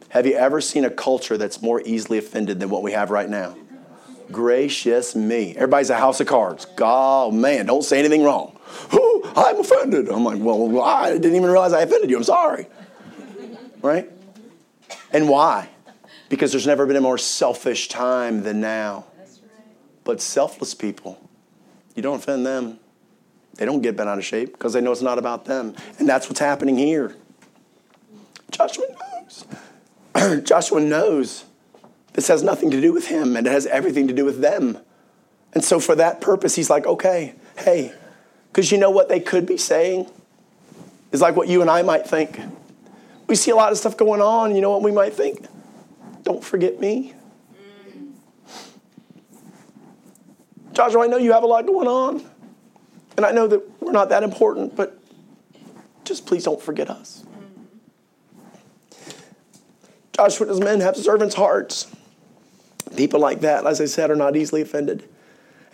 [0.09, 3.29] Have you ever seen a culture that's more easily offended than what we have right
[3.29, 3.57] now?
[4.33, 5.55] Gracious me.
[5.55, 6.65] Everybody's a house of cards.
[6.77, 8.59] God, man, don't say anything wrong.
[8.93, 10.09] Oh, I'm offended.
[10.09, 12.17] I'm like, well, I didn't even realize I offended you.
[12.17, 12.67] I'm sorry.
[13.81, 14.11] Right?
[15.13, 15.69] And why?
[16.29, 19.07] Because there's never been a more selfish time than now.
[20.05, 21.19] But selfless people,
[21.95, 22.79] you don't offend them.
[23.55, 25.75] They don't get bent out of shape because they know it's not about them.
[25.99, 27.17] And that's what's happening here.
[28.51, 28.87] Joshua
[30.15, 30.43] knows.
[30.45, 31.45] Joshua knows
[32.15, 34.79] this has nothing to do with him and it has everything to do with them.
[35.55, 37.93] And so, for that purpose, he's like, okay, hey,
[38.53, 40.11] because you know what they could be saying?
[41.11, 42.39] Is like what you and I might think.
[43.29, 44.55] We see a lot of stuff going on.
[44.55, 45.47] You know what we might think?
[46.25, 47.15] Don't forget me.
[50.73, 52.25] Joshua, I know you have a lot going on.
[53.17, 54.99] And I know that we're not that important, but
[56.05, 57.25] just please don't forget us.
[60.13, 61.89] Joshua does men have servants' hearts?
[62.97, 65.09] People like that, as I said, are not easily offended.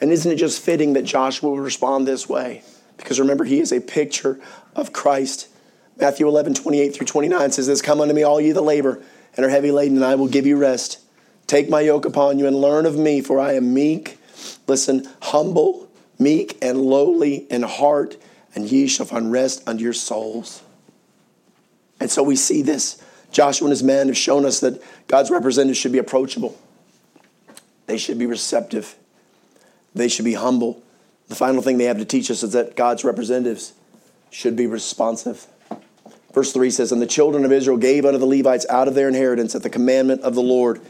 [0.00, 2.62] And isn't it just fitting that Joshua would respond this way?
[2.96, 4.40] Because remember, he is a picture
[4.74, 5.48] of Christ.
[5.96, 9.00] Matthew 11, 28 through 29 says this Come unto me, all ye that labor
[9.36, 11.00] and are heavy laden, and I will give you rest.
[11.46, 14.18] Take my yoke upon you and learn of me, for I am meek,
[14.66, 15.88] listen, humble,
[16.18, 18.16] meek, and lowly in heart,
[18.54, 20.62] and ye shall find rest unto your souls.
[22.00, 23.02] And so we see this.
[23.30, 26.58] Joshua and his men have shown us that God's representatives should be approachable,
[27.86, 28.94] they should be receptive,
[29.94, 30.82] they should be humble.
[31.26, 33.72] The final thing they have to teach us is that God's representatives
[34.30, 35.46] should be responsive.
[36.34, 39.08] Verse 3 says, And the children of Israel gave unto the Levites out of their
[39.08, 40.80] inheritance at the commandment of the Lord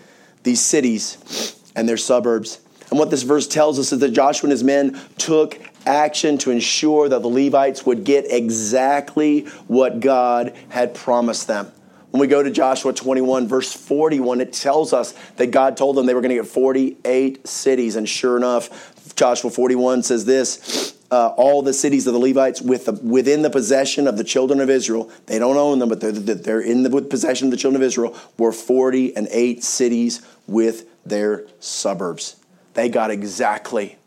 [0.43, 2.61] these cities and their suburbs.
[2.91, 6.51] And what this verse tells us is that Joshua and his men took action to
[6.51, 11.71] ensure that the Levites would get exactly what God had promised them.
[12.11, 16.07] When we go to Joshua 21, verse 41, it tells us that God told them
[16.07, 17.97] they were going to get 48 cities.
[17.97, 22.87] And sure enough, Joshua 41 says this uh, all the cities of the Levites with
[22.87, 26.13] the, within the possession of the children of Israel, they don't own them, but they're,
[26.13, 30.87] they're in the possession of the children of Israel, were 40 and 8 cities with
[31.05, 32.37] their suburbs.
[32.75, 33.99] They got exactly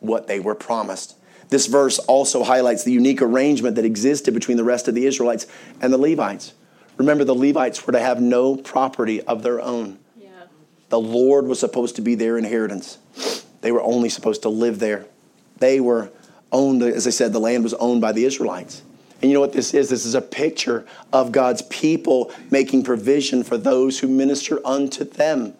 [0.00, 1.16] what they were promised.
[1.48, 5.46] This verse also highlights the unique arrangement that existed between the rest of the Israelites
[5.80, 6.54] and the Levites.
[6.96, 9.98] Remember, the Levites were to have no property of their own.
[10.16, 10.30] Yeah.
[10.88, 12.98] The Lord was supposed to be their inheritance.
[13.60, 15.06] They were only supposed to live there.
[15.64, 16.10] They were
[16.52, 18.82] owned, as I said, the land was owned by the Israelites.
[19.22, 19.88] And you know what this is?
[19.88, 25.54] This is a picture of God's people making provision for those who minister unto them.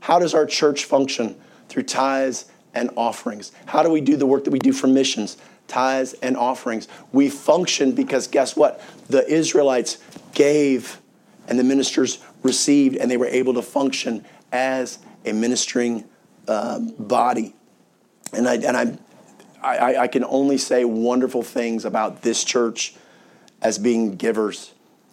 [0.00, 1.36] How does our church function?
[1.68, 3.52] Through tithes and offerings.
[3.66, 5.36] How do we do the work that we do for missions?
[5.68, 6.88] Tithes and offerings.
[7.12, 8.82] We function because guess what?
[9.06, 9.98] The Israelites
[10.34, 11.00] gave
[11.46, 16.04] and the ministers received, and they were able to function as a ministering
[16.48, 17.54] uh, body.
[18.32, 18.98] And I, and I,
[19.66, 22.94] I, I can only say wonderful things about this church
[23.60, 24.72] as being givers,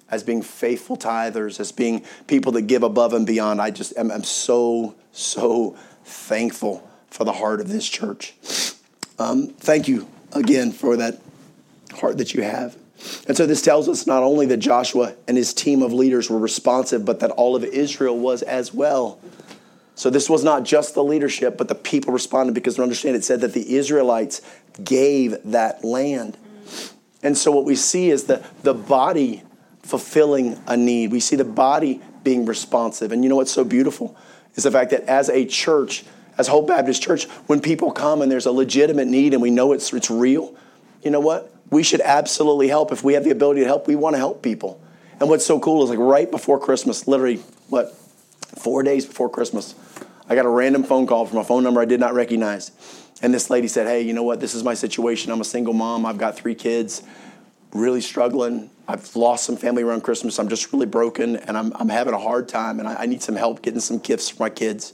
[0.10, 3.62] as being faithful tithers, as being people that give above and beyond.
[3.62, 8.36] I just am I'm so, so thankful for the heart of this church.
[9.20, 11.22] Um, thank you again for that
[11.94, 12.76] heart that you have.
[13.28, 16.40] And so this tells us not only that Joshua and his team of leaders were
[16.40, 19.20] responsive, but that all of Israel was as well.
[19.96, 23.24] So this was not just the leadership, but the people responded because they understand it
[23.24, 24.42] said that the Israelites
[24.84, 26.38] gave that land.
[27.22, 29.44] And so what we see is the, the body
[29.84, 31.12] fulfilling a need.
[31.12, 33.12] We see the body being responsive.
[33.12, 34.18] And you know what's so beautiful
[34.56, 36.04] is the fact that as a church,
[36.38, 39.74] as Hope Baptist Church, when people come and there's a legitimate need and we know
[39.74, 40.56] it's, it's real,
[41.04, 41.54] you know what?
[41.74, 42.92] we should absolutely help.
[42.92, 44.80] If we have the ability to help, we want to help people.
[45.20, 47.38] And what's so cool is like right before Christmas, literally,
[47.70, 47.98] what,
[48.64, 49.76] four days before Christmas,
[50.30, 52.72] I got a random phone call from a phone number I did not recognize.
[53.22, 54.40] And this lady said, Hey, you know what?
[54.40, 55.32] This is my situation.
[55.32, 56.06] I'm a single mom.
[56.06, 57.04] I've got three kids,
[57.74, 58.70] really struggling.
[58.88, 60.40] I've lost some family around Christmas.
[60.40, 63.22] I'm just really broken and I'm, I'm having a hard time and I, I need
[63.22, 64.94] some help getting some gifts for my kids.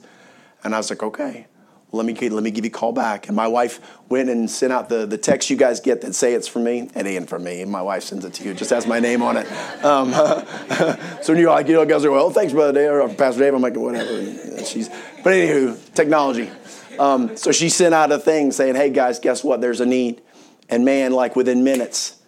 [0.63, 1.45] And I was like, Okay,
[1.91, 3.27] let me let me give you a call back.
[3.27, 3.79] And my wife
[4.09, 6.89] went and sent out the, the text you guys get that say it's for me.
[6.95, 7.61] It ain't for me.
[7.61, 8.53] And my wife sends it to you.
[8.53, 9.51] Just has my name on it.
[9.83, 10.11] Um,
[11.21, 13.53] so when you're like, you know, guys are well, thanks, brother Dave or Pastor Dave.
[13.55, 14.19] I'm like, whatever.
[14.19, 14.89] And she's,
[15.23, 16.51] but anywho, technology.
[16.99, 19.61] Um, so she sent out a thing saying, hey guys, guess what?
[19.61, 20.21] There's a need.
[20.69, 22.21] And man, like within minutes,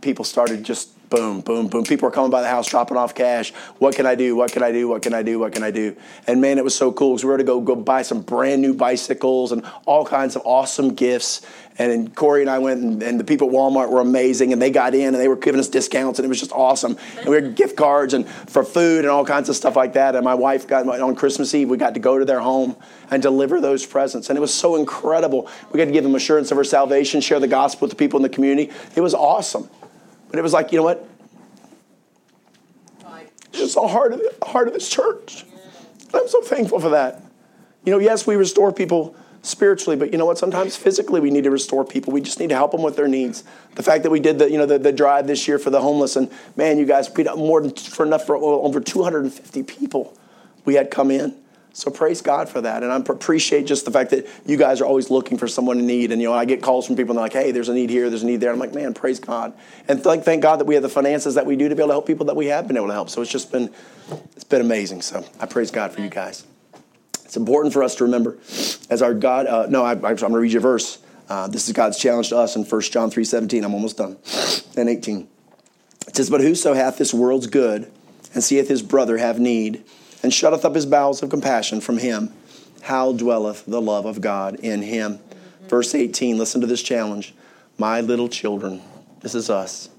[0.00, 1.84] people started just boom, boom, boom.
[1.84, 3.52] People are coming by the house dropping off cash.
[3.78, 4.34] What can I do?
[4.34, 4.88] What can I do?
[4.88, 5.38] What can I do?
[5.38, 5.94] What can I do?
[6.26, 8.62] And man, it was so cool because we were to go go buy some brand
[8.62, 11.46] new bicycles and all kinds of awesome gifts.
[11.78, 14.70] And Corey and I went, and, and, the people at Walmart were amazing, and they
[14.70, 16.96] got in and they were giving us discounts, and it was just awesome.
[17.18, 20.14] And we had gift cards and for food and all kinds of stuff like that.
[20.14, 22.76] And my wife got on Christmas Eve, we got to go to their home
[23.10, 25.48] and deliver those presents, and it was so incredible.
[25.72, 28.18] We got to give them assurance of our salvation, share the gospel with the people
[28.18, 28.72] in the community.
[28.94, 29.68] It was awesome.
[30.34, 31.08] But it was like, you know what?
[33.50, 35.44] It's just the heart of the heart of this church.
[36.06, 37.22] And I'm so thankful for that.
[37.84, 40.36] You know, yes, we restore people spiritually, but you know what?
[40.36, 42.12] Sometimes physically we need to restore people.
[42.12, 43.44] We just need to help them with their needs.
[43.76, 45.80] The fact that we did the, you know, the, the drive this year for the
[45.80, 50.18] homeless, and man, you guys paid up more than for enough for over 250 people
[50.64, 51.36] we had come in.
[51.74, 52.84] So praise God for that.
[52.84, 55.86] And I appreciate just the fact that you guys are always looking for someone in
[55.88, 56.12] need.
[56.12, 57.90] And, you know, I get calls from people and they're like, hey, there's a need
[57.90, 58.52] here, there's a need there.
[58.52, 59.52] I'm like, man, praise God.
[59.88, 61.88] And th- thank God that we have the finances that we do to be able
[61.88, 63.10] to help people that we have been able to help.
[63.10, 63.72] So it's just been,
[64.36, 65.02] it's been amazing.
[65.02, 66.46] So I praise God for you guys.
[67.24, 68.38] It's important for us to remember
[68.88, 71.00] as our God, uh, no, I, am going to read you a verse.
[71.28, 73.64] Uh, this is God's challenge to us in 1 John 3 17.
[73.64, 74.16] I'm almost done.
[74.76, 75.26] And 18.
[76.06, 77.90] It says, But whoso hath this world's good
[78.32, 79.82] and seeth his brother have need,
[80.24, 82.32] and shutteth up his bowels of compassion from him,
[82.80, 85.18] how dwelleth the love of God in him?
[85.68, 87.34] Verse 18, listen to this challenge.
[87.76, 88.80] My little children,
[89.20, 89.90] this is us.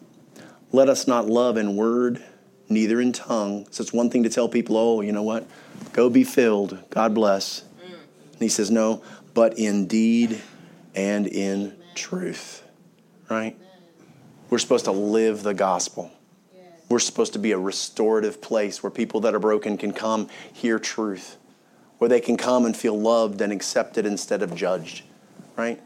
[0.71, 2.23] Let us not love in word,
[2.69, 3.67] neither in tongue.
[3.69, 5.47] So it's one thing to tell people, oh, you know what?
[5.93, 6.83] Go be filled.
[6.89, 7.63] God bless.
[7.83, 9.03] And he says, no,
[9.35, 10.41] but in deed
[10.95, 12.63] and in truth.
[13.29, 13.55] Right?
[14.49, 16.11] We're supposed to live the gospel.
[16.89, 20.77] We're supposed to be a restorative place where people that are broken can come hear
[20.77, 21.37] truth,
[21.97, 25.03] where they can come and feel loved and accepted instead of judged,
[25.57, 25.81] right?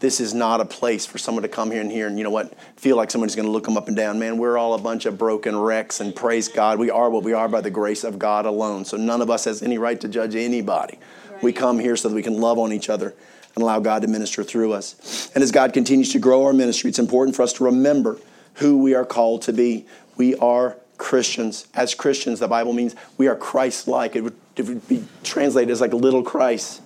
[0.00, 2.30] This is not a place for someone to come here and hear and, you know
[2.30, 4.18] what, feel like somebody's going to look them up and down.
[4.18, 7.32] Man, we're all a bunch of broken wrecks, and praise God, we are what we
[7.32, 8.84] are by the grace of God alone.
[8.84, 10.98] So none of us has any right to judge anybody.
[11.30, 11.42] Right.
[11.42, 13.12] We come here so that we can love on each other
[13.54, 15.32] and allow God to minister through us.
[15.34, 18.18] And as God continues to grow our ministry, it's important for us to remember
[18.58, 19.86] who we are called to be.
[20.16, 21.66] We are Christians.
[21.74, 24.16] As Christians, the Bible means we are Christ like.
[24.16, 24.24] It,
[24.56, 26.82] it would, be translated as like little Christ.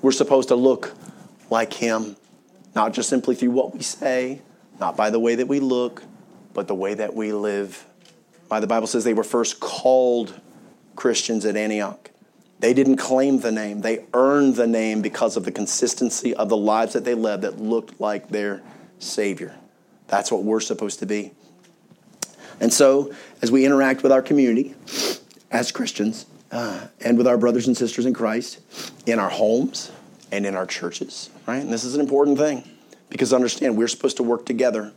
[0.00, 0.94] We're supposed to look
[1.50, 2.16] like Him,
[2.74, 4.40] not just simply through what we say,
[4.78, 6.02] not by the way that we look,
[6.54, 7.84] but the way that we live.
[8.48, 10.40] By the Bible says they were first called
[10.94, 12.10] Christians at Antioch.
[12.60, 16.56] They didn't claim the name, they earned the name because of the consistency of the
[16.56, 18.62] lives that they led that looked like their
[18.98, 19.56] Savior.
[20.08, 21.32] That's what we're supposed to be.
[22.60, 24.74] And so, as we interact with our community
[25.50, 28.60] as Christians uh, and with our brothers and sisters in Christ
[29.04, 29.90] in our homes
[30.32, 31.62] and in our churches, right?
[31.62, 32.64] And this is an important thing
[33.10, 34.92] because understand we're supposed to work together,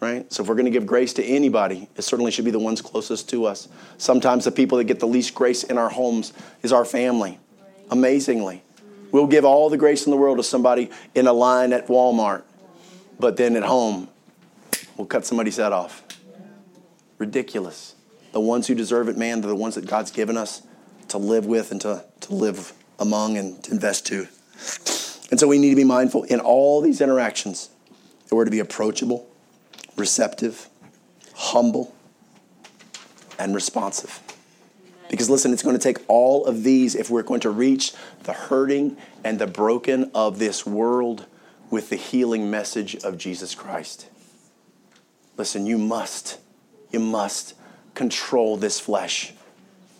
[0.00, 0.30] right?
[0.32, 2.82] So, if we're going to give grace to anybody, it certainly should be the ones
[2.82, 3.68] closest to us.
[3.98, 6.32] Sometimes the people that get the least grace in our homes
[6.62, 7.38] is our family,
[7.90, 8.62] amazingly.
[9.12, 12.42] We'll give all the grace in the world to somebody in a line at Walmart,
[13.20, 14.08] but then at home,
[14.96, 16.02] we'll cut somebody's head off
[17.18, 17.94] ridiculous.
[18.32, 20.62] The ones who deserve it, man, they're the ones that God's given us
[21.08, 24.26] to live with and to, to live among and to invest to.
[25.30, 27.70] And so we need to be mindful in all these interactions
[28.28, 29.28] that we're to be approachable,
[29.96, 30.68] receptive,
[31.34, 31.94] humble,
[33.38, 34.20] and responsive.
[35.10, 37.92] Because listen, it's going to take all of these if we're going to reach
[38.24, 41.26] the hurting and the broken of this world
[41.70, 44.08] with the healing message of Jesus Christ.
[45.36, 46.38] Listen, you must
[46.90, 47.54] you must
[47.94, 49.32] control this flesh.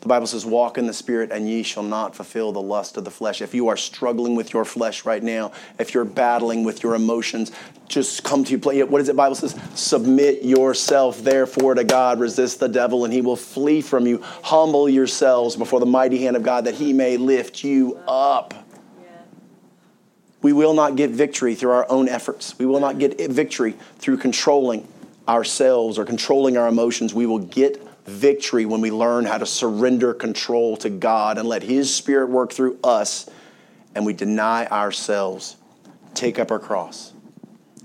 [0.01, 3.05] The Bible says, Walk in the Spirit, and ye shall not fulfill the lust of
[3.05, 3.43] the flesh.
[3.43, 7.51] If you are struggling with your flesh right now, if you're battling with your emotions,
[7.89, 8.87] just come to you.
[8.87, 9.17] What does it?
[9.17, 12.21] Bible says, Submit yourself, therefore, to God.
[12.21, 14.23] Resist the devil, and he will flee from you.
[14.45, 18.55] Humble yourselves before the mighty hand of God, that he may lift you up.
[20.41, 22.57] We will not get victory through our own efforts.
[22.59, 24.87] We will not get victory through controlling
[25.29, 30.15] ourselves or controlling our emotions, we will get victory when we learn how to surrender
[30.15, 33.29] control to God and let His Spirit work through us
[33.95, 35.57] and we deny ourselves,
[36.15, 37.13] take up our cross,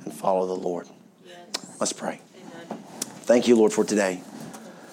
[0.03, 0.87] and follow the Lord.
[1.25, 1.77] Yes.
[1.79, 2.19] Let's pray.
[2.35, 2.77] Amen.
[3.23, 4.21] Thank you, Lord, for today.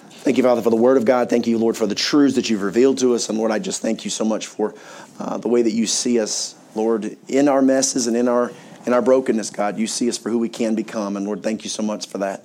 [0.09, 1.29] Thank you, Father, for the Word of God.
[1.29, 3.29] Thank you, Lord, for the truths that you've revealed to us.
[3.29, 4.73] And Lord, I just thank you so much for
[5.19, 8.51] uh, the way that you see us Lord, in our messes and in our
[8.85, 11.17] in our brokenness, God, you see us for who we can become.
[11.17, 12.43] And Lord, thank you so much for that.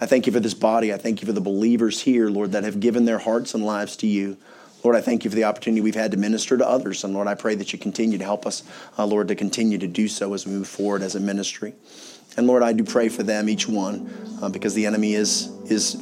[0.00, 0.92] I thank you for this body.
[0.92, 3.96] I thank you for the believers here, Lord, that have given their hearts and lives
[3.98, 4.36] to you.
[4.84, 7.02] Lord, I thank you for the opportunity we've had to minister to others.
[7.02, 8.62] And Lord, I pray that you continue to help us,
[8.98, 11.74] uh, Lord, to continue to do so as we move forward as a ministry.
[12.36, 14.10] And Lord, I do pray for them, each one,
[14.42, 15.96] uh, because the enemy is, is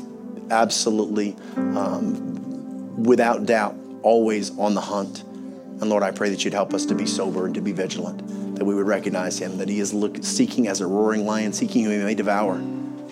[0.51, 5.23] absolutely, um, without doubt, always on the hunt.
[5.23, 8.21] And Lord, I pray that you'd help us to be sober and to be vigilant,
[8.55, 11.85] that we would recognize him, that he is look, seeking as a roaring lion, seeking
[11.85, 12.61] whom he may devour.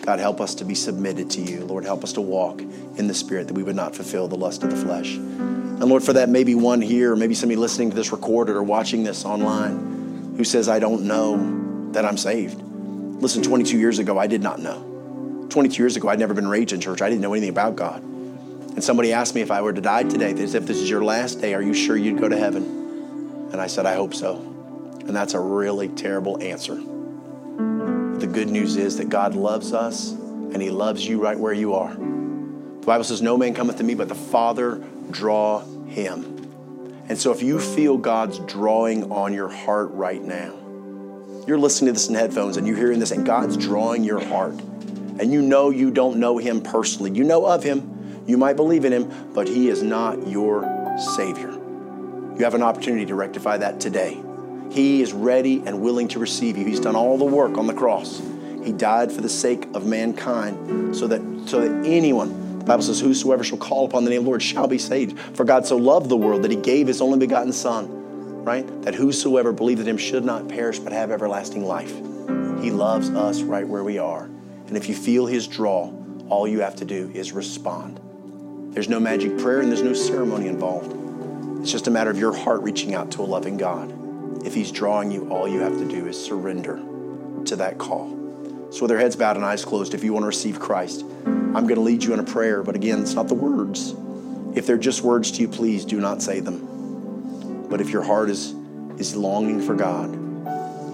[0.03, 1.65] God, help us to be submitted to you.
[1.65, 4.65] Lord, help us to walk in the Spirit that we would not fulfill the lust
[4.65, 5.15] of the flesh.
[5.15, 8.63] And Lord, for that, maybe one here, or maybe somebody listening to this recorded or
[8.63, 12.61] watching this online who says, I don't know that I'm saved.
[12.61, 15.47] Listen, 22 years ago, I did not know.
[15.51, 17.03] 22 years ago, I'd never been raised in church.
[17.03, 18.03] I didn't know anything about God.
[18.03, 21.41] And somebody asked me if I were to die today, if this is your last
[21.41, 23.49] day, are you sure you'd go to heaven?
[23.53, 24.52] And I said, I hope so.
[25.07, 26.77] And that's a really terrible answer.
[26.77, 31.75] The good news is that God loves us and He loves you right where you
[31.75, 31.95] are.
[31.95, 37.05] The Bible says, No man cometh to me, but the Father draw him.
[37.09, 40.59] And so if you feel God's drawing on your heart right now,
[41.47, 44.55] you're listening to this in headphones and you're hearing this, and God's drawing your heart,
[44.55, 47.11] and you know you don't know Him personally.
[47.11, 50.63] You know of Him, you might believe in Him, but He is not your
[51.17, 51.51] Savior.
[51.51, 54.21] You have an opportunity to rectify that today.
[54.73, 56.65] He is ready and willing to receive you.
[56.65, 58.23] He's done all the work on the cross.
[58.65, 63.01] He died for the sake of mankind so that, so that anyone, the Bible says,
[63.01, 65.19] whosoever shall call upon the name of the Lord shall be saved.
[65.37, 68.03] For God so loved the world that he gave his only begotten Son
[68.43, 68.83] right?
[68.83, 71.95] That whosoever believed in him should not perish but have everlasting life.
[72.61, 74.25] He loves us right where we are.
[74.67, 75.93] And if you feel his draw,
[76.29, 78.01] all you have to do is respond.
[78.75, 80.97] There's no magic prayer and there's no ceremony involved.
[81.61, 84.02] It's just a matter of your heart reaching out to a loving God.
[84.45, 86.81] If he's drawing you, all you have to do is surrender
[87.45, 88.19] to that call.
[88.71, 91.67] So, with their heads bowed and eyes closed, if you want to receive Christ, I'm
[91.67, 93.95] going to lead you in a prayer, but again, it's not the words.
[94.55, 97.67] If they're just words to you, please do not say them.
[97.69, 98.55] But if your heart is,
[98.99, 100.11] is longing for God,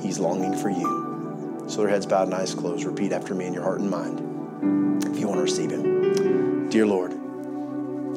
[0.02, 1.64] He's longing for you.
[1.68, 2.84] So their heads bowed and eyes closed.
[2.84, 6.68] Repeat after me in your heart and mind if you want to receive Him.
[6.70, 7.12] Dear Lord,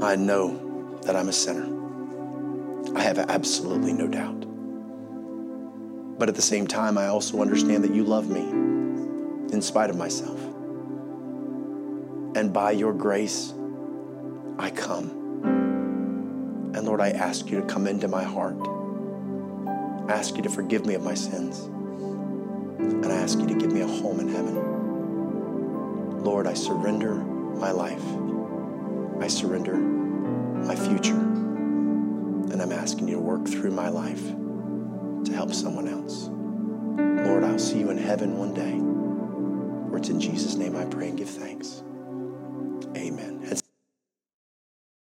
[0.02, 1.68] I know that I'm a sinner.
[2.96, 4.46] I have absolutely no doubt.
[6.22, 9.98] But at the same time, I also understand that you love me in spite of
[9.98, 10.40] myself.
[12.36, 13.56] And by your grace,
[14.60, 15.10] I come.
[16.76, 18.56] And Lord, I ask you to come into my heart.
[20.08, 21.62] I ask you to forgive me of my sins.
[21.62, 26.24] And I ask you to give me a home in heaven.
[26.24, 28.06] Lord, I surrender my life.
[29.20, 31.18] I surrender my future.
[31.18, 34.22] And I'm asking you to work through my life
[35.26, 36.30] to help someone else.
[37.28, 38.78] Lord, I'll see you in heaven one day.
[39.90, 41.84] For it's in Jesus' name I pray and give thanks.
[42.96, 43.61] Amen.